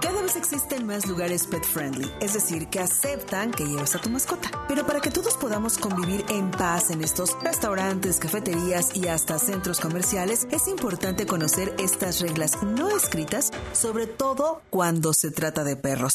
[0.00, 4.08] Cada vez existen más lugares pet friendly, es decir, que aceptan que lleves a tu
[4.08, 4.50] mascota.
[4.66, 9.80] Pero para que todos podamos convivir en paz en estos restaurantes, cafeterías y hasta centros
[9.80, 16.14] comerciales, es importante conocer estas reglas no escritas, sobre todo cuando se trata de perros.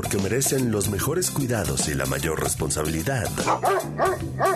[0.00, 3.28] Porque merecen los mejores cuidados y la mayor responsabilidad.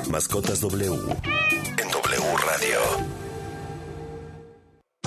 [0.09, 2.79] Mascotas W en W Radio.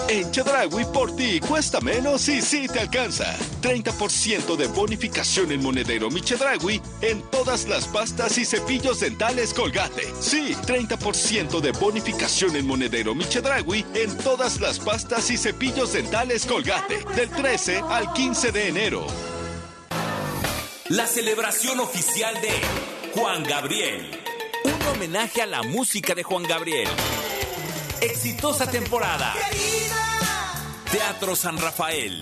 [0.08, 3.36] En Chedraui por ti cuesta menos y sí te alcanza.
[3.64, 10.14] 30% de bonificación en monedero Mi Chedraui en todas las pastas y cepillos dentales Colgate.
[10.20, 16.46] Sí, 30% de bonificación en monedero Mi Chedraui en todas las pastas y cepillos dentales
[16.46, 17.04] Colgate.
[17.16, 19.08] Del 13 al 15 de enero.
[20.90, 22.50] La celebración oficial de
[23.14, 24.10] Juan Gabriel.
[24.64, 26.88] Un homenaje a la música de Juan Gabriel.
[28.00, 29.34] Exitosa temporada.
[30.90, 32.22] Teatro San Rafael.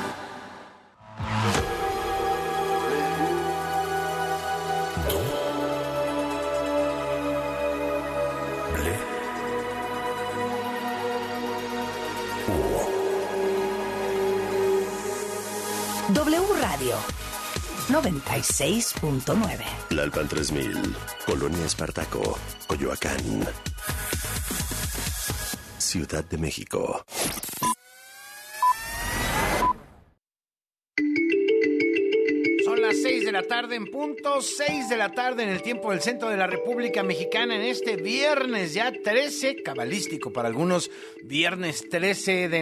[16.81, 16.97] Radio
[17.89, 19.91] 96.9.
[19.91, 20.95] Lalpan 3000,
[21.27, 23.19] Colonia Espartaco, Coyoacán.
[25.77, 27.05] Ciudad de México.
[32.65, 35.91] Son las 6 de la tarde en punto, 6 de la tarde en el tiempo
[35.91, 40.89] del centro de la República Mexicana en este viernes ya 13, cabalístico para algunos,
[41.25, 42.59] viernes 13 de enero.